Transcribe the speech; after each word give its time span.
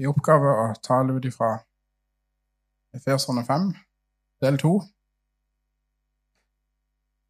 i 0.00 0.08
oppgave 0.10 0.50
å 0.62 0.66
tale 0.82 1.14
ut 1.16 1.28
ifra 1.28 1.52
Efeserne 2.94 3.44
5, 3.46 3.68
del 4.42 4.58
2. 4.62 4.72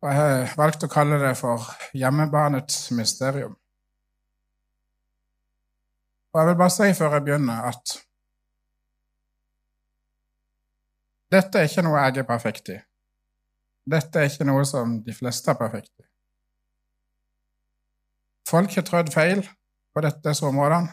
Og 0.04 0.08
jeg 0.10 0.20
har 0.20 0.56
valgt 0.60 0.84
å 0.84 0.92
kalle 0.92 1.18
det 1.22 1.34
for 1.40 1.64
hjemmebanets 1.96 2.90
mysterium. 2.96 3.54
Og 6.34 6.40
jeg 6.40 6.50
vil 6.50 6.58
bare 6.60 6.74
si 6.74 6.90
før 6.98 7.14
jeg 7.16 7.24
begynner, 7.28 7.68
at 7.70 7.94
dette 11.32 11.60
er 11.60 11.70
ikke 11.70 11.84
noe 11.86 12.02
jeg 12.02 12.20
er 12.20 12.28
perfekt 12.28 12.68
i. 12.74 12.80
Dette 13.94 14.20
er 14.20 14.28
ikke 14.28 14.46
noe 14.48 14.64
som 14.68 14.98
de 15.04 15.14
fleste 15.16 15.50
er 15.52 15.58
perfekt 15.60 15.92
i. 16.00 16.04
Folk 18.48 18.76
har 18.76 18.84
trødd 18.86 19.12
feil 19.12 19.40
på 19.94 20.04
disse 20.04 20.44
områdene. 20.46 20.92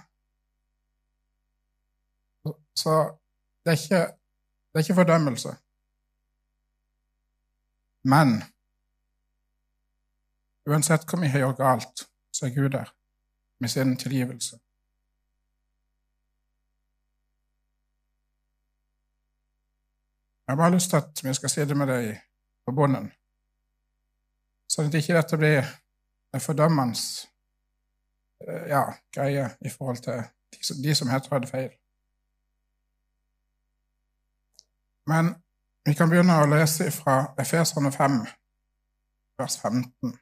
Så 2.76 3.18
det 3.66 3.72
er 3.72 3.78
ikke, 3.78 4.02
det 4.70 4.80
er 4.80 4.86
ikke 4.86 5.00
fordømmelse. 5.02 5.52
Men 8.04 8.28
uansett 10.70 11.06
hvor 11.10 11.20
mye 11.22 11.30
har 11.30 11.46
gjort 11.46 11.62
galt, 11.62 12.04
så 12.34 12.46
er 12.46 12.56
Gud 12.56 12.70
der 12.70 12.94
med 13.60 13.70
sin 13.70 13.98
tilgivelse. 13.98 14.60
Jeg 20.48 20.58
har 20.58 20.64
bare 20.64 20.74
lyst 20.74 20.90
til 20.90 20.98
at 20.98 21.24
vi 21.24 21.34
skal 21.34 21.50
sitte 21.50 21.76
med 21.76 21.88
deg 21.88 22.18
på 22.66 22.74
bunnen, 22.76 23.06
sånn 24.68 24.90
at 24.90 24.98
ikke 25.00 25.16
dette 25.16 25.38
blir 25.40 25.62
en 26.34 26.44
fordømmende 26.44 27.00
eh, 28.48 28.66
ja, 28.74 28.82
greie 29.16 29.46
i 29.62 29.72
forhold 29.72 30.02
til 30.04 30.26
de 30.52 30.66
som, 30.66 30.82
de 30.84 30.96
som 30.96 31.14
har 31.14 31.24
trødd 31.24 31.48
feil. 31.48 31.72
Men 35.12 35.36
vi 35.86 35.94
kan 35.98 36.10
begynne 36.12 36.38
å 36.40 36.48
lese 36.48 36.88
fra 36.96 37.34
Efeserne 37.42 37.92
5, 37.92 38.20
vers 39.42 39.58
15. 39.60 40.14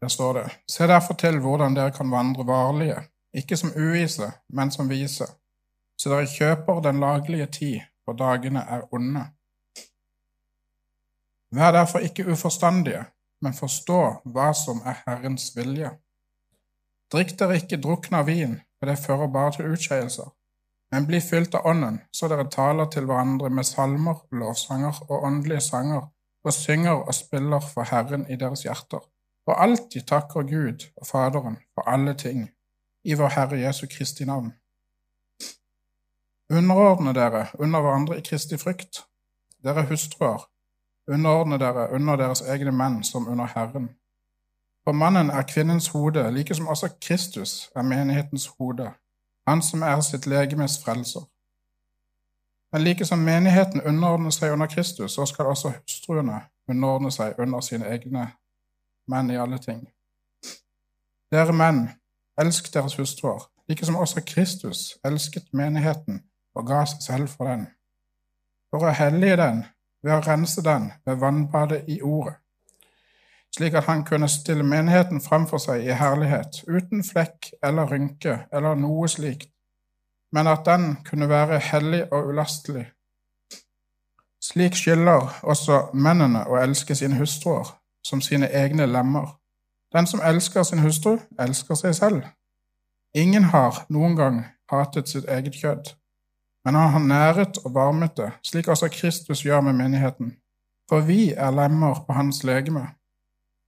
Der 0.00 0.08
står 0.08 0.32
det:" 0.32 0.50
Se 0.68 0.86
derfor 0.86 1.14
til 1.14 1.40
hvordan 1.40 1.74
dere 1.76 1.90
kan 1.96 2.10
vandre 2.10 2.46
varlige, 2.46 3.00
ikke 3.34 3.56
som 3.56 3.72
uvise, 3.76 4.32
men 4.48 4.70
som 4.70 4.90
vise, 4.90 5.26
så 5.98 6.10
dere 6.10 6.26
kjøper 6.26 6.80
den 6.80 7.00
laglige 7.00 7.46
tid, 7.46 7.80
for 8.04 8.12
dagene 8.12 8.60
er 8.60 8.94
onde. 8.94 9.24
Vær 11.50 11.72
derfor 11.72 11.98
ikke 11.98 12.30
uforstandige, 12.32 13.04
men 13.40 13.54
forstå 13.54 14.00
hva 14.24 14.52
som 14.52 14.78
er 14.84 15.02
Herrens 15.06 15.56
vilje. 15.56 15.90
Drikk 17.12 17.38
dere 17.38 17.56
ikke 17.56 17.82
drukne 17.82 18.18
av 18.18 18.26
vin, 18.26 18.60
for 18.78 18.90
det 18.90 18.98
fører 18.98 19.32
bare 19.32 19.52
til 19.56 19.72
utskeielser, 19.72 20.28
men 20.92 21.06
bli 21.06 21.20
fylt 21.20 21.54
av 21.54 21.66
Ånden, 21.68 22.00
så 22.12 22.28
dere 22.28 22.48
taler 22.50 22.88
til 22.92 23.08
hverandre 23.08 23.50
med 23.50 23.66
salmer, 23.68 24.22
lovsanger 24.32 25.02
og 25.08 25.22
åndelige 25.22 25.60
sanger, 25.60 26.06
og 26.44 26.52
synger 26.52 27.02
og 27.02 27.14
spiller 27.14 27.60
for 27.60 27.88
Herren 27.90 28.24
i 28.30 28.36
deres 28.36 28.62
hjerter, 28.62 29.02
og 29.46 29.62
alltid 29.62 30.06
takker 30.08 30.46
Gud 30.48 30.86
og 30.96 31.06
Faderen 31.06 31.58
for 31.74 31.88
alle 31.88 32.14
ting, 32.14 32.48
i 33.04 33.14
vår 33.14 33.34
Herre 33.36 33.60
Jesu 33.60 33.86
Kristi 33.90 34.24
navn. 34.24 34.52
Underordne 36.50 37.12
dere 37.12 37.46
under 37.58 37.80
hverandre 37.80 38.18
i 38.18 38.24
Kristi 38.24 38.56
frykt. 38.56 39.02
Dere 39.64 39.84
hustruer, 39.90 40.46
underordne 41.10 41.58
dere 41.60 41.90
under 41.92 42.16
deres 42.16 42.40
egne 42.40 42.72
menn 42.72 43.02
som 43.04 43.28
under 43.28 43.50
Herren. 43.52 43.90
For 44.88 44.92
mannen 44.92 45.30
er 45.30 45.42
kvinnens 45.42 45.88
hode, 45.88 46.32
like 46.32 46.54
som 46.54 46.66
også 46.66 46.88
Kristus 47.00 47.70
er 47.76 47.82
menighetens 47.82 48.46
hode, 48.46 48.92
han 49.48 49.62
som 49.62 49.82
er 49.82 50.00
sitt 50.00 50.26
legemes 50.26 50.84
frelser. 50.84 51.20
Men 52.72 52.84
like 52.84 53.04
som 53.04 53.18
menigheten 53.18 53.82
underordner 53.82 54.30
seg 54.30 54.52
under 54.52 54.66
Kristus, 54.66 55.12
så 55.12 55.26
skal 55.26 55.44
også 55.44 55.74
hustruene 55.74 56.40
underordne 56.68 57.12
seg 57.12 57.34
under 57.38 57.60
sine 57.60 57.84
egne 57.84 58.24
menn 59.12 59.30
i 59.30 59.36
alle 59.36 59.58
ting. 59.58 59.84
Dere 61.32 61.52
menn, 61.52 61.84
elsk 62.40 62.72
deres 62.74 62.96
hustruer, 62.96 63.44
like 63.68 63.84
som 63.84 64.00
også 64.00 64.24
Kristus 64.24 64.96
elsket 65.04 65.52
menigheten 65.52 66.24
og 66.56 66.66
ga 66.66 66.84
seg 66.88 67.04
selv 67.10 67.28
for 67.36 67.44
den, 67.44 67.68
for 68.72 68.88
å 68.88 68.96
hellige 69.04 69.36
den 69.36 69.66
ved 70.00 70.16
å 70.16 70.24
rense 70.32 70.64
den 70.64 70.94
ved 71.04 71.20
vannbadet 71.20 71.84
i 71.92 72.00
ordet 72.00 72.37
slik 73.56 73.74
at 73.74 73.84
han 73.84 74.04
kunne 74.04 74.28
stille 74.28 74.62
menigheten 74.62 75.20
framfor 75.20 75.58
seg 75.62 75.86
i 75.86 75.96
herlighet, 75.96 76.62
uten 76.68 77.04
flekk 77.04 77.50
eller 77.64 77.90
rynke 77.90 78.38
eller 78.52 78.76
noe 78.78 79.08
slikt, 79.08 79.50
men 80.32 80.46
at 80.46 80.66
den 80.66 80.96
kunne 81.04 81.28
være 81.28 81.58
hellig 81.58 82.04
og 82.12 82.28
ulastelig. 82.28 82.86
Slik 84.42 84.76
skylder 84.76 85.40
også 85.42 85.88
mennene 85.92 86.44
å 86.48 86.56
elske 86.60 86.94
sine 86.94 87.18
hustruer 87.18 87.74
som 88.06 88.20
sine 88.24 88.48
egne 88.54 88.86
lemmer. 88.86 89.34
Den 89.92 90.06
som 90.06 90.20
elsker 90.24 90.62
sin 90.62 90.82
hustru, 90.84 91.18
elsker 91.40 91.74
seg 91.74 91.94
selv. 91.96 92.22
Ingen 93.16 93.48
har 93.52 93.84
noen 93.88 94.16
gang 94.16 94.42
hatet 94.72 95.08
sitt 95.08 95.28
eget 95.28 95.56
kjødd, 95.56 95.94
men 96.64 96.76
han 96.76 96.92
har 96.92 97.04
næret 97.04 97.58
og 97.64 97.74
varmet 97.74 98.16
det, 98.16 98.30
slik 98.44 98.68
også 98.68 98.90
Kristus 98.92 99.44
gjør 99.44 99.60
med 99.60 99.78
menigheten. 99.80 100.36
For 100.88 101.00
vi 101.00 101.32
er 101.32 101.50
lemmer 101.50 102.04
på 102.06 102.12
hans 102.12 102.44
legeme. 102.44 102.86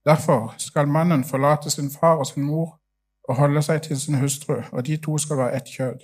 Derfor 0.05 0.55
skal 0.57 0.87
mannen 0.87 1.23
forlate 1.23 1.69
sin 1.69 1.91
far 1.91 2.15
og 2.15 2.27
sin 2.27 2.43
mor 2.43 2.79
og 3.29 3.35
holde 3.35 3.61
seg 3.61 3.81
til 3.81 3.99
sin 3.99 4.17
hustru, 4.17 4.61
og 4.71 4.85
de 4.87 4.97
to 4.97 5.17
skal 5.17 5.37
være 5.37 5.55
ett 5.55 5.69
kjød. 5.77 5.99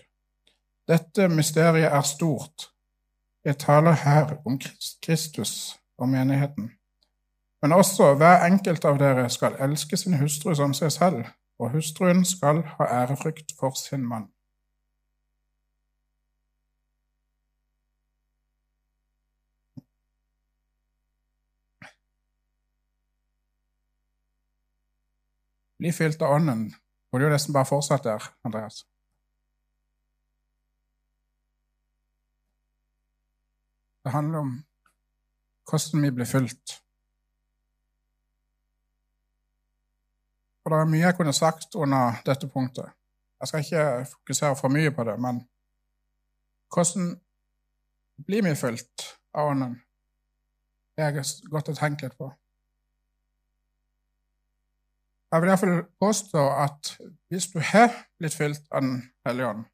Dette 0.87 1.27
mysteriet 1.29 1.85
er 1.85 2.01
stort. 2.01 2.69
Jeg 3.45 3.57
taler 3.57 3.91
her 3.91 4.35
om 4.45 4.59
Kristus 5.01 5.79
og 5.97 6.09
menigheten. 6.09 6.71
Men 7.61 7.71
også 7.71 8.13
hver 8.13 8.45
enkelt 8.45 8.85
av 8.85 8.99
dere 8.99 9.29
skal 9.29 9.57
elske 9.59 9.97
sin 9.97 10.17
hustru 10.19 10.53
som 10.55 10.73
seg 10.73 10.91
selv, 10.91 11.25
og 11.59 11.71
hustruen 11.73 12.25
skal 12.25 12.61
ha 12.77 12.85
ærefrykt 13.01 13.53
for 13.59 13.71
sin 13.71 14.05
mann. 14.05 14.27
Bli 25.77 25.91
fylt 25.91 26.21
av 26.21 26.35
Ånden. 26.35 26.75
og 27.11 27.19
du 27.19 27.25
jo 27.25 27.31
nesten 27.31 27.53
bare 27.53 27.65
fortsatt 27.65 28.03
der, 28.03 28.23
Andreas. 28.45 28.83
Det 34.03 34.11
handler 34.11 34.39
om 34.39 34.51
hvordan 35.69 36.03
vi 36.03 36.11
blir 36.11 36.25
fylt. 36.25 36.83
Og 40.63 40.71
Det 40.71 40.79
er 40.79 40.91
mye 40.91 41.05
jeg 41.05 41.15
kunne 41.15 41.33
sagt 41.33 41.75
under 41.75 42.21
dette 42.25 42.47
punktet. 42.47 42.91
Jeg 43.39 43.47
skal 43.47 43.59
ikke 43.59 44.05
fokusere 44.11 44.55
for 44.55 44.67
mye 44.67 44.91
på 44.91 45.03
det, 45.03 45.19
men 45.19 45.35
hvordan 46.73 47.21
blir 48.25 48.43
vi 48.43 48.55
fylt 48.55 49.05
av 49.33 49.51
Ånden? 49.51 49.75
Det 50.97 51.03
er 51.03 51.49
godt 51.49 51.69
å 51.69 51.75
tenke 51.77 52.07
litt 52.07 52.17
på. 52.17 52.31
Jeg 55.31 55.41
vil 55.41 55.49
iallfall 55.51 55.79
påstå 55.99 56.43
at 56.63 56.93
hvis 57.27 57.49
du 57.51 57.59
har 57.59 57.91
blitt 58.19 58.35
fylt 58.35 58.63
av 58.71 58.81
Den 58.81 59.01
hellige 59.27 59.49
ånd, 59.49 59.65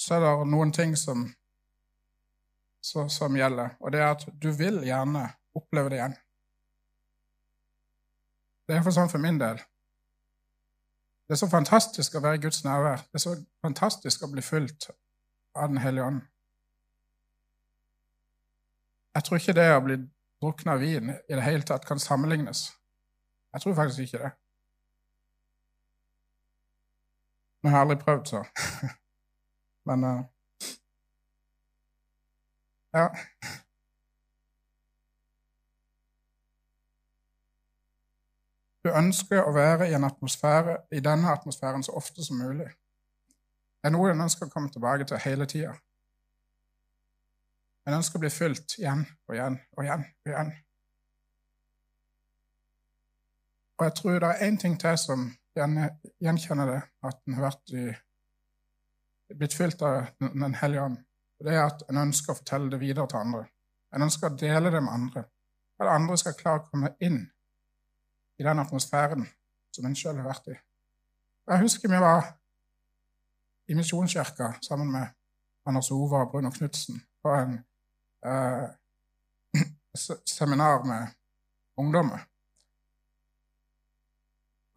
så 0.00 0.14
er 0.14 0.24
det 0.24 0.48
noen 0.50 0.72
ting 0.72 0.96
som, 0.96 1.26
så, 2.80 3.04
som 3.12 3.36
gjelder, 3.36 3.76
og 3.80 3.92
det 3.92 4.00
er 4.00 4.14
at 4.14 4.24
du 4.42 4.48
vil 4.56 4.80
gjerne 4.86 5.26
oppleve 5.54 5.92
det 5.92 6.00
igjen. 6.00 6.16
Det 8.66 8.72
er 8.72 8.80
iallfall 8.80 8.96
sånn 8.96 9.12
for 9.12 9.22
min 9.22 9.38
del. 9.42 9.60
Det 11.28 11.36
er 11.36 11.44
så 11.44 11.52
fantastisk 11.52 12.16
å 12.16 12.24
være 12.24 12.40
i 12.40 12.44
Guds 12.48 12.64
nærvær. 12.64 13.04
Det 13.08 13.20
er 13.20 13.26
så 13.26 13.36
fantastisk 13.62 14.24
å 14.24 14.32
bli 14.32 14.42
fylt 14.44 14.90
av 15.54 15.68
Den 15.68 15.82
hellige 15.84 16.08
ånd. 16.08 16.20
Jeg 19.12 19.24
tror 19.24 19.38
ikke 19.38 19.54
det 19.60 19.72
å 19.76 19.80
bli 19.84 19.96
drukna 20.42 20.74
av 20.78 20.80
vin 20.80 21.12
i 21.12 21.34
det 21.36 21.44
hele 21.44 21.68
tatt 21.68 21.84
kan 21.86 22.00
sammenlignes. 22.00 22.70
Jeg 23.52 23.60
tror 23.60 23.74
faktisk 23.74 24.00
ikke 24.00 24.24
det. 24.24 24.32
Jeg 27.62 27.70
har 27.70 27.80
aldri 27.80 27.96
prøvd, 27.96 28.24
så. 28.26 28.44
Men 29.86 30.04
uh, 30.04 30.22
Ja. 32.94 33.08
Du 38.84 38.90
ønsker 38.90 39.46
å 39.46 39.52
være 39.54 39.86
i, 39.88 39.94
atmosfære, 39.94 40.76
i 40.92 41.00
denne 41.00 41.30
atmosfæren 41.32 41.84
så 41.86 41.94
ofte 41.96 42.24
som 42.26 42.40
mulig. 42.42 42.66
Det 42.66 43.88
er 43.88 43.94
noe 43.94 44.10
en 44.10 44.24
ønsker 44.26 44.48
å 44.48 44.52
komme 44.52 44.72
tilbake 44.74 45.06
til 45.08 45.22
hele 45.22 45.46
tida. 45.46 45.72
En 47.86 47.96
ønsker 47.96 48.18
å 48.18 48.24
bli 48.24 48.30
fylt 48.30 48.76
igjen 48.78 49.06
og 49.28 49.36
igjen 49.36 49.58
og 49.76 49.86
igjen 49.86 50.04
og 50.04 50.34
igjen. 50.34 50.52
Og 53.82 53.86
jeg 53.86 53.94
tror 53.94 54.18
det 54.22 54.28
er 54.28 54.46
én 54.46 54.56
ting 54.58 54.80
til 54.80 54.98
som 54.98 55.22
gjenkjenner 56.22 56.68
det, 56.70 56.82
at 57.02 57.16
en 57.26 57.34
har 57.34 57.42
vært 57.48 57.72
i, 57.74 57.88
blitt 59.34 59.56
fylt 59.58 59.82
av 59.82 60.12
Den 60.20 60.54
hellige 60.54 60.84
ånd. 60.84 61.00
Det 61.42 61.56
er 61.56 61.64
at 61.64 61.82
en 61.90 61.98
ønsker 62.04 62.30
å 62.30 62.38
fortelle 62.38 62.70
det 62.70 62.78
videre 62.78 63.08
til 63.10 63.18
andre. 63.18 63.40
En 63.90 64.06
ønsker 64.06 64.30
å 64.30 64.38
dele 64.38 64.70
det 64.70 64.84
med 64.86 64.94
andre. 64.94 65.24
At 65.82 65.90
andre 65.96 66.20
skal 66.22 66.38
klare 66.38 66.62
å 66.62 66.68
komme 66.68 66.92
inn 67.02 67.18
i 68.38 68.46
den 68.46 68.62
atmosfæren 68.62 69.26
som 69.74 69.90
en 69.90 69.98
sjøl 69.98 70.20
har 70.20 70.30
vært 70.30 70.54
i. 70.54 70.56
Jeg 71.50 71.64
husker 71.66 71.90
vi 71.90 72.02
var 72.06 72.30
i 73.66 73.74
Misjonskirka 73.74 74.52
sammen 74.62 74.94
med 74.94 75.10
Anders 75.66 75.90
Ove 75.90 76.22
og 76.22 76.30
Bruno 76.30 76.54
Knutsen 76.54 77.02
på 77.18 77.34
en 77.34 77.58
eh, 78.30 78.68
seminar 80.38 80.86
med 80.86 81.18
ungdommer. 81.82 82.28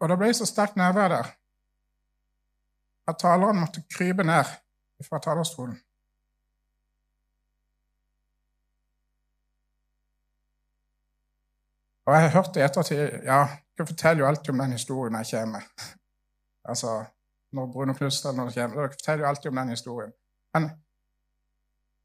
Og 0.00 0.08
det 0.08 0.18
ble 0.20 0.34
så 0.34 0.46
sterkt 0.46 0.76
nærvær 0.76 1.08
der 1.08 1.34
at 3.06 3.18
taleren 3.18 3.60
måtte 3.60 3.84
krype 3.94 4.24
ned 4.26 4.44
fra 5.08 5.18
talerstolen. 5.22 5.76
Og 12.06 12.14
jeg 12.14 12.22
har 12.22 12.28
hørt 12.28 12.56
i 12.56 12.62
ettertid 12.62 13.22
Ja, 13.24 13.46
du 13.78 13.86
forteller 13.86 14.22
jo 14.22 14.28
alltid 14.28 14.50
om 14.50 14.58
den 14.58 14.72
historien 14.72 15.12
når 15.12 15.24
jeg 15.32 15.42
kommer. 15.42 15.62
Altså, 16.68 17.04
når 17.52 17.66
Bruno 17.72 17.92
Knutsen 17.92 18.36
når 18.36 18.50
kommer, 18.50 18.76
Dere 18.76 18.90
forteller 18.90 19.24
jo 19.24 19.28
alltid 19.28 19.50
om 19.50 19.56
den 19.56 19.68
historien. 19.68 20.12
Men 20.54 20.70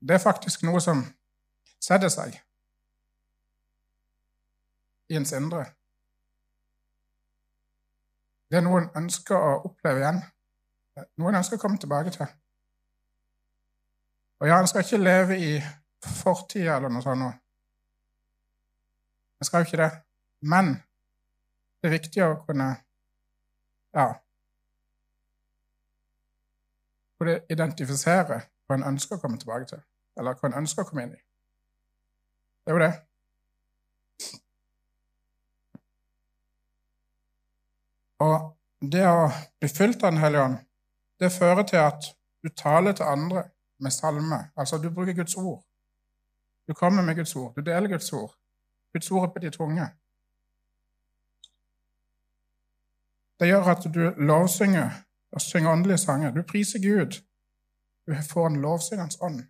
det 0.08 0.14
er 0.14 0.18
faktisk 0.18 0.64
noe 0.64 0.82
som 0.82 1.02
setter 1.82 2.10
seg 2.14 2.38
i 5.10 5.18
ens 5.18 5.32
indre. 5.32 5.66
Det 8.52 8.58
er 8.60 8.64
noe 8.66 8.82
en 8.82 8.90
ønsker 9.00 9.36
å 9.38 9.52
oppleve 9.70 10.02
igjen. 10.02 10.18
Noe 11.22 11.32
en 11.32 11.38
ønsker 11.40 11.56
å 11.56 11.62
komme 11.62 11.80
tilbake 11.80 12.12
til. 12.12 12.28
Og 14.42 14.50
ja, 14.50 14.58
en 14.60 14.68
skal 14.68 14.84
ikke 14.84 15.00
leve 15.00 15.38
i 15.40 15.52
fortida 16.04 16.76
eller 16.76 16.92
noe 16.92 17.06
sånt. 17.06 17.38
En 19.40 19.48
skal 19.48 19.64
jo 19.64 19.70
ikke 19.70 19.80
det. 19.80 19.92
Men 20.52 20.74
det 21.80 21.88
er 21.88 21.96
viktig 21.96 22.24
å 22.26 22.34
kunne 22.44 22.68
ja, 23.96 24.08
kunne 27.22 27.38
identifisere 27.54 28.42
hva 28.66 28.78
en 28.78 28.88
ønsker 28.92 29.16
å 29.16 29.24
komme 29.24 29.40
tilbake 29.40 29.70
til, 29.70 29.82
eller 30.20 30.36
hva 30.36 30.50
en 30.50 30.60
ønsker 30.64 30.84
å 30.84 30.90
komme 30.90 31.06
inn 31.06 31.16
i. 31.16 31.22
Det 31.22 32.74
er 32.74 32.78
jo 32.78 32.84
det. 32.84 32.92
Og 38.22 38.92
det 38.92 39.06
å 39.08 39.30
bli 39.60 39.70
fylt 39.70 40.04
av 40.04 40.12
Den 40.12 40.22
hellige 40.22 40.44
ånd, 40.44 40.60
det 41.22 41.32
fører 41.34 41.64
til 41.70 41.82
at 41.82 42.12
du 42.42 42.50
taler 42.50 42.94
til 42.98 43.06
andre 43.06 43.44
med 43.82 43.94
salme. 43.94 44.40
Altså, 44.56 44.78
du 44.78 44.90
bruker 44.90 45.14
Guds 45.14 45.36
ord. 45.38 45.62
Du 46.68 46.74
kommer 46.74 47.02
med 47.04 47.16
Guds 47.16 47.36
ord. 47.36 47.54
Du 47.56 47.62
deler 47.62 47.90
Guds 47.90 48.14
ord. 48.14 48.34
Guds 48.94 49.12
ord 49.12 49.28
er 49.28 49.34
på 49.34 49.40
de 49.40 49.50
tunge. 49.50 49.88
Det 53.40 53.48
gjør 53.48 53.72
at 53.74 53.88
du 53.94 54.02
lovsynger 54.18 54.90
og 55.32 55.42
synger 55.42 55.72
åndelige 55.72 55.98
sanger. 55.98 56.32
Du 56.32 56.42
priser 56.42 56.80
Gud. 56.80 57.22
Du 58.08 58.16
får 58.30 58.48
en 58.48 58.62
lovsyngerens 58.62 59.18
ånd. 59.22 59.42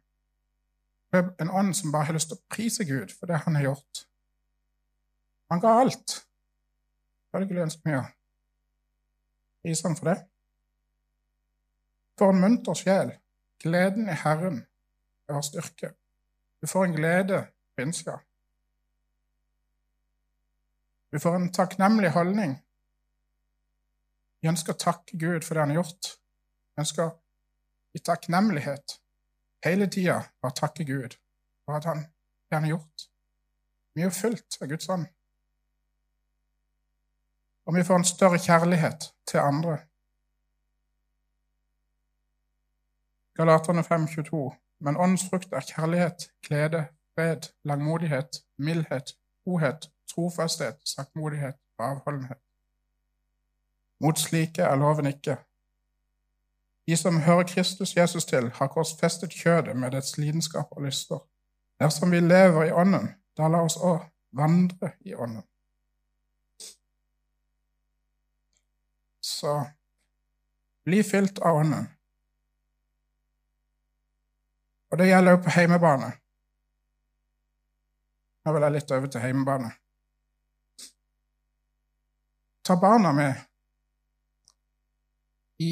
En 1.13 1.50
ånd 1.50 1.73
som 1.75 1.91
bare 1.91 2.07
har 2.07 2.15
lyst 2.15 2.31
til 2.31 2.39
å 2.39 2.56
prise 2.56 2.85
Gud 2.88 3.12
for 3.19 3.27
det 3.27 3.41
han 3.44 3.56
har 3.56 3.63
gjort. 3.63 4.06
Han 5.51 5.59
ga 5.59 5.75
alt. 5.81 6.21
Følgelig 7.35 7.65
ønsker 7.68 7.89
vi 7.89 7.97
å 8.00 8.06
Pris 9.61 9.83
han 9.83 9.95
for 9.95 10.09
det. 10.09 10.17
For 12.17 12.33
en 12.33 12.41
munter 12.41 12.77
sjel. 12.77 13.13
Gleden 13.61 14.09
i 14.09 14.17
Herren 14.23 14.63
er 15.29 15.41
styrke. 15.45 15.93
Du 16.61 16.67
får 16.67 16.85
en 16.85 16.95
glede 16.97 17.43
på 17.75 17.85
innsida. 17.85 18.17
Du 21.11 21.19
får 21.19 21.35
en 21.35 21.51
takknemlig 21.53 22.09
holdning. 22.15 22.55
Vi 24.41 24.49
ønsker 24.49 24.73
å 24.73 24.81
takke 24.81 25.17
Gud 25.17 25.45
for 25.45 25.53
det 25.53 25.65
han 25.65 25.73
har 25.73 25.83
gjort. 25.83 26.11
Vi 26.73 26.81
ønsker 26.81 27.11
i 27.93 28.01
takknemlighet 28.01 28.97
hele 29.65 29.87
tida 29.91 30.21
å 30.41 30.53
takke 30.57 30.85
Gud 30.87 31.17
for 31.65 31.77
at 31.77 31.85
han, 31.89 32.05
det 32.49 32.57
han 32.57 32.65
har 32.65 32.77
gjort. 32.77 33.07
Vi 33.93 34.05
er 34.07 34.15
fylt 34.15 34.57
av 34.61 34.71
Guds 34.71 34.89
ånd 34.89 35.09
og 37.71 37.77
vi 37.77 37.83
får 37.83 37.95
en 37.95 38.03
større 38.03 38.39
kjærlighet 38.39 39.13
til 39.27 39.38
andre. 39.38 39.77
Galaterne 43.35 43.81
5,22. 43.81 44.56
Men 44.79 44.97
åndsfrukt 44.97 45.53
er 45.53 45.59
kjærlighet, 45.59 46.31
glede, 46.47 46.85
fred, 47.15 47.41
langmodighet, 47.63 48.29
mildhet, 48.57 49.15
godhet, 49.45 49.89
trofasthet, 50.13 50.75
saktmodighet 50.85 51.56
og 51.77 51.89
avholdenhet. 51.89 52.38
Mot 54.00 54.19
slike 54.19 54.62
er 54.62 54.75
loven 54.75 55.06
ikke. 55.06 55.38
De 56.88 56.97
som 56.97 57.21
hører 57.21 57.44
Kristus 57.44 57.97
Jesus 57.97 58.25
til, 58.25 58.50
har 58.50 58.68
korsfestet 58.68 59.31
kjødet 59.31 59.75
med 59.75 59.91
dets 59.91 60.18
lidenskap 60.18 60.68
og 60.71 60.81
lyster. 60.81 61.19
Dersom 61.79 62.12
vi 62.12 62.19
lever 62.19 62.63
i 62.63 62.71
Ånden, 62.71 63.07
da 63.38 63.47
la 63.47 63.63
oss 63.63 63.77
òg 63.77 64.03
vandre 64.31 64.91
i 65.00 65.15
Ånden. 65.15 65.50
Så 69.41 69.67
bli 70.83 71.03
fylt 71.03 71.39
av 71.39 71.55
Ånden. 71.55 71.85
Og 74.91 74.97
det 74.97 75.07
gjelder 75.07 75.33
jo 75.33 75.39
på 75.41 75.53
heimebane. 75.55 76.09
Nå 78.45 78.53
vil 78.53 78.65
jeg 78.67 78.75
litt 78.75 78.91
over 78.93 79.09
til 79.09 79.23
heimebane. 79.23 79.71
Ta 82.61 82.75
barna 82.77 83.13
med 83.17 83.39
i 85.66 85.71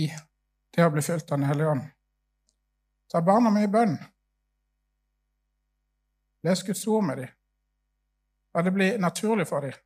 det 0.73 0.87
å 0.87 0.93
bli 0.95 1.03
fylt 1.05 1.29
av 1.29 1.37
Den 1.37 1.49
hellige 1.51 1.75
ånd. 1.75 1.85
Ta 3.13 3.21
barna 3.21 3.53
med 3.53 3.67
i 3.67 3.71
bønn. 3.77 3.93
Les 6.41 6.65
Guds 6.65 6.87
ord 6.87 7.05
med 7.05 7.21
dem. 7.21 7.37
La 8.57 8.65
det 8.65 8.73
bli 8.73 8.89
naturlig 8.97 9.45
for 9.53 9.61
dem. 9.61 9.77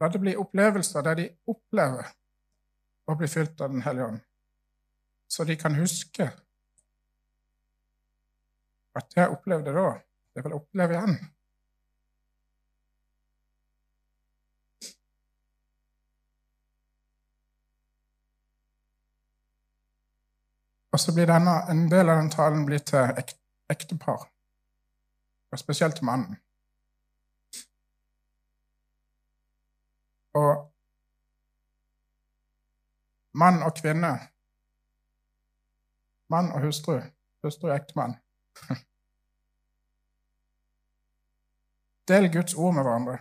La 0.00 0.08
det 0.08 0.20
bli 0.20 0.32
opplevelser 0.36 1.04
der 1.04 1.18
de 1.18 1.26
opplever 1.52 2.06
å 3.10 3.16
bli 3.20 3.28
fylt 3.28 3.60
av 3.60 3.72
Den 3.72 3.82
hellige 3.84 4.06
ånd, 4.06 4.22
så 5.28 5.44
de 5.44 5.56
kan 5.60 5.76
huske 5.76 6.30
at 8.96 9.12
det 9.12 9.20
jeg 9.20 9.34
opplevde 9.34 9.74
da, 9.76 9.90
det 10.34 10.44
vil 10.44 10.54
jeg 10.54 10.62
oppleve 10.62 10.96
igjen. 10.96 11.18
Og 20.90 20.98
så 20.98 21.14
blir 21.14 21.28
denne, 21.30 21.52
en 21.70 21.84
del 21.90 22.08
av 22.10 22.18
den 22.18 22.32
talen 22.34 22.64
blir 22.66 22.82
til 22.82 23.12
ek, 23.20 23.36
ektepar, 23.70 24.24
og 25.52 25.60
spesielt 25.60 26.00
til 26.00 26.08
mannen. 26.08 26.40
Og 30.34 30.72
mann 33.32 33.62
og 33.62 33.74
kvinne 33.80 34.18
Mann 36.30 36.52
og 36.52 36.60
hustru. 36.62 37.00
Hustru 37.42 37.68
og 37.68 37.74
ektemann. 37.74 38.14
Del 42.08 42.32
Guds 42.32 42.54
ord 42.54 42.74
med 42.74 42.82
hverandre. 42.82 43.18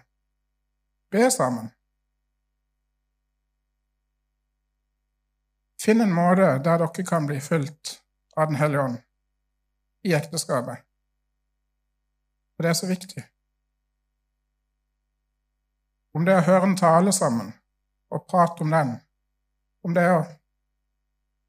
Be 1.09 1.31
sammen. 1.31 1.71
Finn 5.81 6.01
en 6.01 6.13
måte 6.13 6.41
der 6.65 6.77
dere 6.83 7.05
kan 7.07 7.25
bli 7.25 7.39
fulgt 7.41 8.03
av 8.37 8.47
Den 8.47 8.55
hellige 8.61 8.83
ånd 8.83 8.97
i 10.03 10.13
ekteskapet. 10.13 10.77
For 12.55 12.63
det 12.63 12.69
er 12.69 12.77
så 12.77 12.87
viktig. 12.87 13.23
Om 16.13 16.25
det 16.25 16.33
er 16.33 16.41
å 16.41 16.47
høre 16.47 16.69
en 16.69 16.77
tale 16.77 17.13
sammen 17.13 17.51
og 18.09 18.25
prate 18.29 18.65
om 18.65 18.71
den, 18.73 18.95
om 19.85 19.93
det 19.93 20.03
er 20.03 20.15
å 20.17 20.25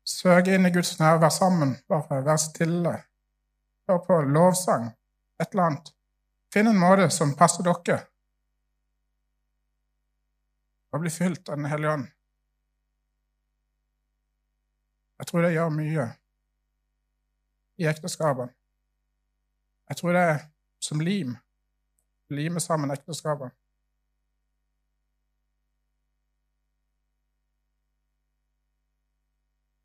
søke 0.05 0.55
inn 0.55 0.69
i 0.69 0.73
Guds 0.75 0.99
nærvær 1.01 1.33
sammen, 1.33 1.77
bare 1.89 2.21
være 2.21 2.37
stille, 2.43 2.93
høre 3.89 4.05
på 4.07 4.21
lovsang, 4.29 4.91
et 5.41 5.49
eller 5.55 5.71
annet. 5.71 5.93
Finn 6.53 6.69
en 6.69 6.81
måte 6.81 7.09
som 7.15 7.37
passer 7.39 7.65
dere, 7.65 8.01
og 10.91 11.05
bli 11.05 11.13
fylt 11.15 11.49
av 11.49 11.57
Den 11.57 11.71
hellige 11.71 11.93
ånd. 11.97 12.09
Jeg 15.21 15.29
tror 15.29 15.45
det 15.45 15.53
gjør 15.53 15.77
mye 15.77 16.07
i 17.81 17.87
ekteskapene. 17.87 18.53
Jeg 19.91 19.99
tror 20.01 20.17
det 20.17 20.25
er 20.33 20.43
som 20.81 21.01
lim 21.01 21.37
lime 22.31 22.61
sammen 22.61 22.91
ekteskapet. 22.95 23.53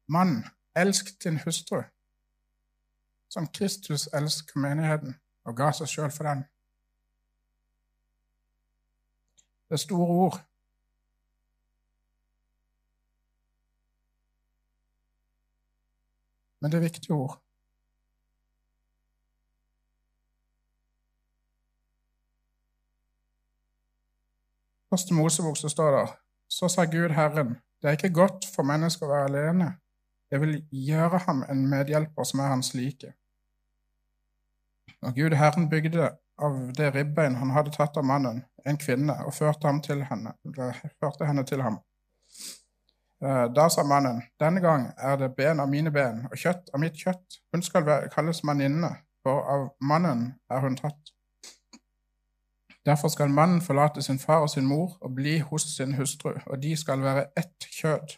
Mann, 0.08 0.46
elsk 0.76 1.24
din 1.24 1.40
hustru, 1.40 1.82
som 3.30 3.48
Kristus 3.48 4.08
elsker 4.14 4.60
menigheten 4.60 5.16
og 5.46 5.58
ga 5.58 5.72
seg 5.74 5.90
sjøl 5.90 6.12
for 6.14 6.30
den. 6.30 6.44
Det 9.66 9.78
er 9.78 9.82
store 9.82 10.18
ord. 10.26 10.38
Men 16.62 16.72
det 16.72 16.78
er 16.78 16.88
viktige 16.88 17.14
ord. 17.14 17.42
Første 24.90 25.14
Mosebok 25.14 25.58
så 25.58 25.70
står 25.70 25.98
det 25.98 26.10
Så 26.50 26.70
sa 26.70 26.86
Gud 26.86 27.10
Herren, 27.10 27.58
det 27.82 27.88
er 27.88 27.92
ikke 27.92 28.14
godt 28.14 28.46
for 28.56 28.64
mennesker 28.64 29.06
å 29.06 29.12
være 29.12 29.30
alene. 29.30 29.68
Jeg 30.32 30.41
vil 30.41 30.55
gjøre 30.72 31.20
ham 31.27 31.44
en 31.50 31.67
medhjelper 31.70 32.24
som 32.24 32.39
er 32.39 32.53
hans 32.53 32.74
like. 32.74 33.13
Og 35.01 35.13
Gud 35.15 35.36
Herren 35.38 35.70
bygde 35.70 36.10
av 36.38 36.55
det 36.77 36.91
ribbein 36.96 37.36
han 37.39 37.53
hadde 37.55 37.74
tatt 37.75 37.98
av 37.98 38.05
mannen, 38.05 38.41
en 38.65 38.77
kvinne, 38.77 39.15
og 39.25 39.34
førte, 39.34 39.70
henne, 39.70 40.34
førte 41.00 41.27
henne 41.29 41.46
til 41.46 41.62
ham. 41.62 41.77
Eh, 43.24 43.46
da 43.55 43.70
sa 43.70 43.84
mannen, 43.84 44.24
denne 44.39 44.62
gang 44.62 44.89
er 44.98 45.17
det 45.22 45.36
ben 45.38 45.60
av 45.60 45.70
mine 45.70 45.91
ben 45.91 46.25
og 46.32 46.38
kjøtt 46.38 46.74
av 46.74 46.82
mitt 46.84 46.98
kjøtt. 47.00 47.39
Hun 47.53 47.63
skal 47.63 48.10
kalles 48.13 48.44
manninne, 48.44 48.91
for 49.24 49.46
av 49.53 49.70
mannen 49.79 50.34
er 50.51 50.65
hun 50.65 50.75
tatt. 50.79 51.13
Derfor 52.86 53.10
skal 53.10 53.29
mannen 53.34 53.62
forlate 53.65 54.01
sin 54.05 54.20
far 54.20 54.44
og 54.46 54.50
sin 54.50 54.67
mor 54.70 54.98
og 55.01 55.15
bli 55.15 55.39
hos 55.39 55.63
sin 55.77 55.96
hustru, 55.98 56.36
og 56.46 56.62
de 56.62 56.75
skal 56.77 57.01
være 57.01 57.25
ett 57.38 57.70
kjød. 57.79 58.17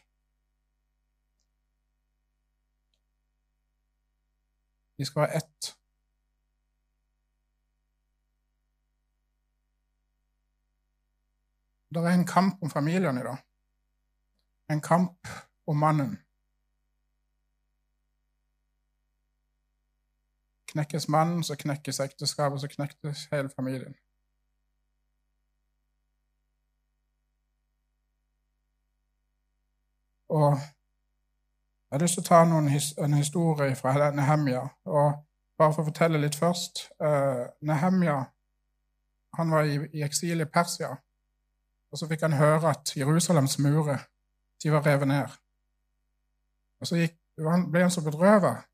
De 4.98 5.06
skal 5.06 5.22
være 5.22 5.36
ett. 5.38 5.78
Det 11.94 12.04
er 12.06 12.14
en 12.14 12.26
kamp 12.26 12.64
om 12.64 12.70
familien 12.70 13.18
i 13.18 13.24
dag. 13.24 13.38
En 14.70 14.82
kamp 14.82 15.28
om 15.68 15.78
mannen. 15.78 16.18
Knekkes 20.68 21.08
mannen, 21.08 21.44
så 21.44 21.56
knekkes 21.56 22.00
ekteskapet, 22.00 22.62
så 22.62 22.68
knekkes 22.68 23.26
hele 23.32 23.50
familien. 23.50 23.96
Og 30.30 30.58
jeg 31.88 31.96
har 31.96 32.04
lyst 32.04 32.18
til 32.20 32.26
å 32.26 32.28
ta 32.28 32.42
noen, 32.44 32.68
en 33.04 33.14
historie 33.16 33.76
fra 33.80 34.10
Nehemja. 34.12 34.64
Og 34.92 35.14
bare 35.58 35.74
for 35.74 35.86
å 35.86 35.88
fortelle 35.88 36.20
litt 36.20 36.36
først 36.36 36.90
uh, 37.00 37.48
Nehemja 37.64 38.18
han 39.38 39.52
var 39.54 39.70
i, 39.70 39.78
i 39.96 40.04
eksil 40.04 40.44
i 40.44 40.50
Persia. 40.52 40.90
Og 41.92 42.00
så 42.00 42.10
fikk 42.10 42.26
han 42.26 42.36
høre 42.36 42.74
at 42.74 42.92
Jerusalems 42.98 43.58
murer 43.64 44.04
de 44.64 44.72
var 44.74 44.84
revet 44.86 45.08
ned. 45.08 45.36
Og 46.82 46.90
så 46.90 47.00
gikk, 47.00 47.16
han, 47.46 47.68
ble 47.72 47.86
han 47.86 47.94
så 47.94 48.04
bedrøvet 48.04 48.66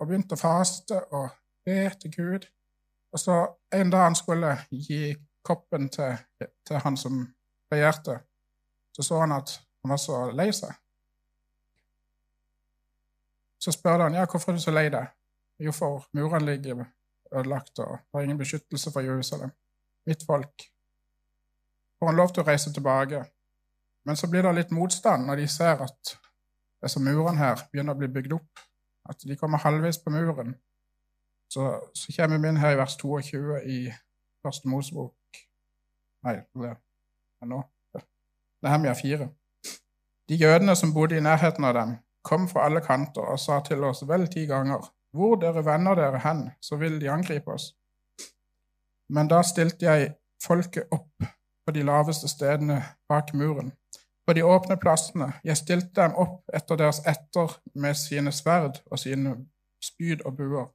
og 0.00 0.08
begynte 0.08 0.38
å 0.38 0.40
faste 0.40 1.02
og 1.12 1.28
be 1.66 1.82
til 2.00 2.14
Gud. 2.14 2.46
Og 3.12 3.20
så 3.20 3.36
en 3.74 3.90
dag 3.92 4.06
han 4.06 4.16
skulle 4.16 4.54
gi 4.70 5.12
koppen 5.44 5.90
til, 5.92 6.16
til 6.40 6.80
han 6.80 6.96
som 6.96 7.24
regjerte, 7.72 8.20
så 8.96 9.02
så 9.02 9.20
han 9.20 9.34
at 9.34 9.52
han 9.82 9.92
var 9.92 10.00
så 10.00 10.22
lei 10.36 10.50
seg. 10.54 10.72
Så 13.60 13.72
spør 13.72 14.06
han 14.06 14.16
ja, 14.16 14.24
hvorfor 14.24 14.52
er 14.52 14.56
du 14.56 14.62
så 14.62 14.72
lei 14.72 14.88
deg. 14.92 15.10
Jo, 15.60 15.72
for 15.76 16.06
murene 16.16 16.46
ligger 16.46 16.84
ødelagt, 17.32 17.78
og 17.78 17.98
det 17.98 18.18
er 18.18 18.24
ingen 18.24 18.38
beskyttelse 18.38 18.92
for 18.92 19.04
Jerusalem. 19.04 19.50
Mitt 20.06 20.24
folk. 20.26 20.64
Får 21.98 22.06
han 22.06 22.16
lov 22.16 22.32
til 22.32 22.42
å 22.42 22.48
reise 22.48 22.72
tilbake. 22.72 23.20
Men 24.08 24.16
så 24.16 24.30
blir 24.30 24.46
det 24.46 24.54
litt 24.56 24.72
motstand 24.72 25.28
når 25.28 25.42
de 25.42 25.48
ser 25.52 25.82
at 25.84 26.14
disse 26.80 27.02
murene 27.04 27.38
her 27.38 27.60
begynner 27.72 27.94
å 27.94 28.00
bli 28.00 28.08
bygd 28.08 28.38
opp. 28.38 28.64
At 29.10 29.20
de 29.28 29.36
kommer 29.36 29.60
halvveis 29.60 30.00
på 30.00 30.12
muren. 30.14 30.54
Så, 31.52 31.66
så 31.94 32.12
kommer 32.16 32.40
vi 32.40 32.48
inn 32.48 32.62
her 32.62 32.76
i 32.76 32.80
vers 32.80 32.96
22 32.96 33.60
i 33.66 33.80
Første 34.40 34.68
Mosebok 34.72 35.16
Nei, 36.24 36.34
det 36.36 36.70
er 36.70 37.48
nå. 37.48 37.62
Nehemia 38.62 38.92
4. 38.96 39.28
De 40.28 40.36
jødene 40.36 40.74
som 40.76 40.92
bodde 40.94 41.16
i 41.16 41.24
nærheten 41.24 41.64
av 41.64 41.74
dem, 41.74 41.94
kom 42.22 42.48
fra 42.48 42.64
alle 42.64 42.80
kanter 42.80 43.24
og 43.32 43.40
sa 43.40 43.60
til 43.64 43.84
oss 43.84 44.02
vel 44.08 44.26
ti 44.32 44.46
ganger, 44.46 44.86
hvor 45.16 45.36
dere 45.40 45.64
vender 45.66 45.98
dere 45.98 46.22
hen, 46.24 46.48
så 46.60 46.76
vil 46.76 47.00
de 47.00 47.10
angripe 47.10 47.52
oss. 47.52 47.72
Men 49.10 49.28
da 49.28 49.42
stilte 49.42 49.86
jeg 49.86 50.14
folket 50.42 50.92
opp 50.94 51.24
på 51.66 51.74
de 51.74 51.84
laveste 51.84 52.28
stedene 52.28 52.80
bak 53.08 53.32
muren, 53.34 53.72
på 54.26 54.34
de 54.36 54.44
åpne 54.46 54.76
plassene. 54.80 55.32
Jeg 55.44 55.58
stilte 55.58 56.02
dem 56.02 56.14
opp 56.14 56.44
etter 56.54 56.78
deres 56.78 57.00
etter 57.06 57.56
med 57.74 57.98
sine 57.98 58.32
sverd 58.32 58.82
og 58.90 58.98
sine 58.98 59.34
spyd 59.82 60.22
og 60.24 60.36
buer. 60.36 60.68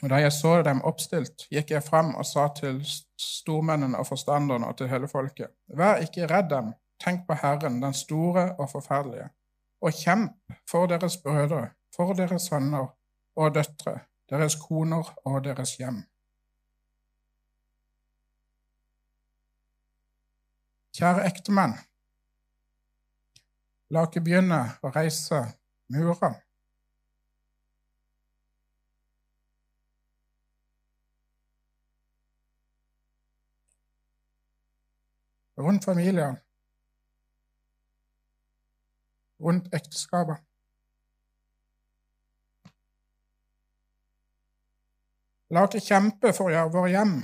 Og 0.00 0.08
da 0.08 0.20
jeg 0.22 0.32
så 0.32 0.60
dem 0.64 0.80
oppstilt, 0.88 1.44
gikk 1.52 1.74
jeg 1.74 1.84
fram 1.84 2.14
og 2.14 2.24
sa 2.24 2.46
til 2.56 2.78
stormennene 3.20 3.98
og 3.98 4.06
forstanderne 4.08 4.70
og 4.70 4.78
til 4.78 4.88
hele 4.88 5.08
folket, 5.08 5.50
vær 5.76 6.00
ikke 6.04 6.30
redd 6.30 6.48
dem, 6.52 6.70
Tenk 7.00 7.26
på 7.26 7.34
Herren, 7.34 7.82
den 7.82 7.94
store 7.94 8.56
og 8.60 8.70
forferdelige, 8.70 9.30
og 9.80 9.92
kjemp 9.96 10.54
for 10.70 10.86
deres 10.86 11.16
brødre, 11.16 11.70
for 11.96 12.12
deres 12.12 12.42
sønner 12.42 12.86
og 13.36 13.54
døtre, 13.54 13.98
deres 14.30 14.54
koner 14.54 15.14
og 15.24 15.44
deres 15.44 15.76
hjem. 15.76 16.02
Kjære 20.96 21.24
ektemenn, 21.30 21.78
la 23.90 24.04
oss 24.04 24.20
begynne 24.20 24.60
å 24.84 24.90
reise 24.92 25.40
murer. 25.88 26.36
Rundt 35.60 35.84
familien 35.84 36.38
rundt 39.40 39.74
ekteskapet. 39.74 40.42
La 45.50 45.64
oss 45.66 45.82
kjempe 45.82 46.30
for 46.36 46.46
å 46.46 46.54
gjøre 46.54 46.72
våre 46.74 46.90
hjem, 46.92 47.14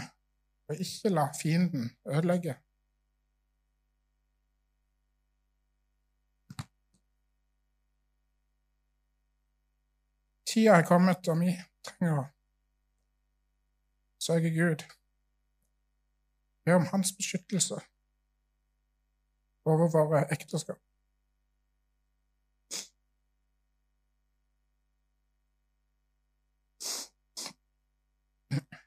og 0.66 0.80
ikke 0.82 1.12
la 1.14 1.28
fienden 1.38 1.92
ødelegge. 2.10 2.56
Tida 10.46 10.80
er 10.80 10.88
kommet, 10.88 11.28
og 11.28 11.38
vi 11.44 11.54
trenger 11.86 12.18
å 12.18 12.26
søke 14.26 14.50
Gud. 14.56 14.82
Be 16.66 16.74
om 16.74 16.88
hans 16.90 17.12
beskyttelse 17.14 17.78
over 19.66 19.90
våre 19.92 20.24
ekteskap. 20.34 20.80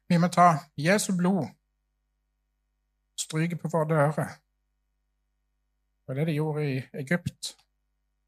Vi 0.10 0.18
må 0.18 0.28
ta 0.28 0.56
Jesu 0.78 1.12
blod, 1.18 1.48
stryke 3.18 3.56
på 3.62 3.70
våre 3.70 3.86
dører. 3.90 4.30
Det 6.02 6.08
var 6.08 6.16
det 6.18 6.24
de 6.28 6.34
gjorde 6.34 6.64
i 6.66 6.78
Egypt. 6.94 7.58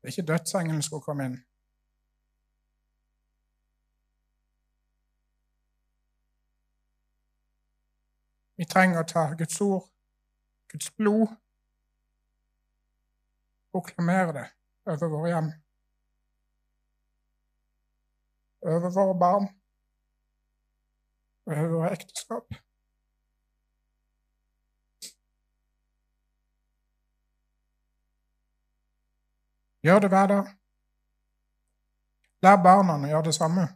Det 0.02 0.04
er 0.04 0.12
ikke 0.14 0.28
dødsengelen 0.28 0.82
skulle 0.86 1.02
komme 1.02 1.26
inn. 1.26 1.40
Vi 8.62 8.68
trenger 8.70 9.02
å 9.02 9.08
ta 9.10 9.24
Guds 9.40 9.58
ord, 9.66 9.88
Guds 10.70 10.92
blod, 11.02 11.34
proklamere 13.74 14.36
det 14.38 14.46
over 14.86 15.10
våre 15.16 15.34
hjem, 15.34 15.50
over 18.70 18.96
våre 19.00 19.18
barn 19.26 19.50
over 21.58 21.92
ekteskap. 21.92 22.54
Gjør 29.84 30.00
det 30.00 30.10
hver 30.10 30.28
dag. 30.28 30.50
Lær 32.42 32.58
barna 32.62 32.98
å 32.98 33.10
gjøre 33.10 33.30
det 33.30 33.38
samme. 33.38 33.68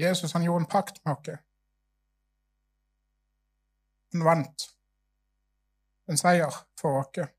Jesus 0.00 0.32
han 0.32 0.44
gjorde 0.44 0.64
en 0.64 0.70
pakt 0.70 1.00
med 1.04 1.16
oss. 1.16 1.40
Han 4.12 4.24
vant 4.26 4.66
en 6.10 6.18
seier 6.18 6.56
for 6.80 7.02
oss. 7.02 7.30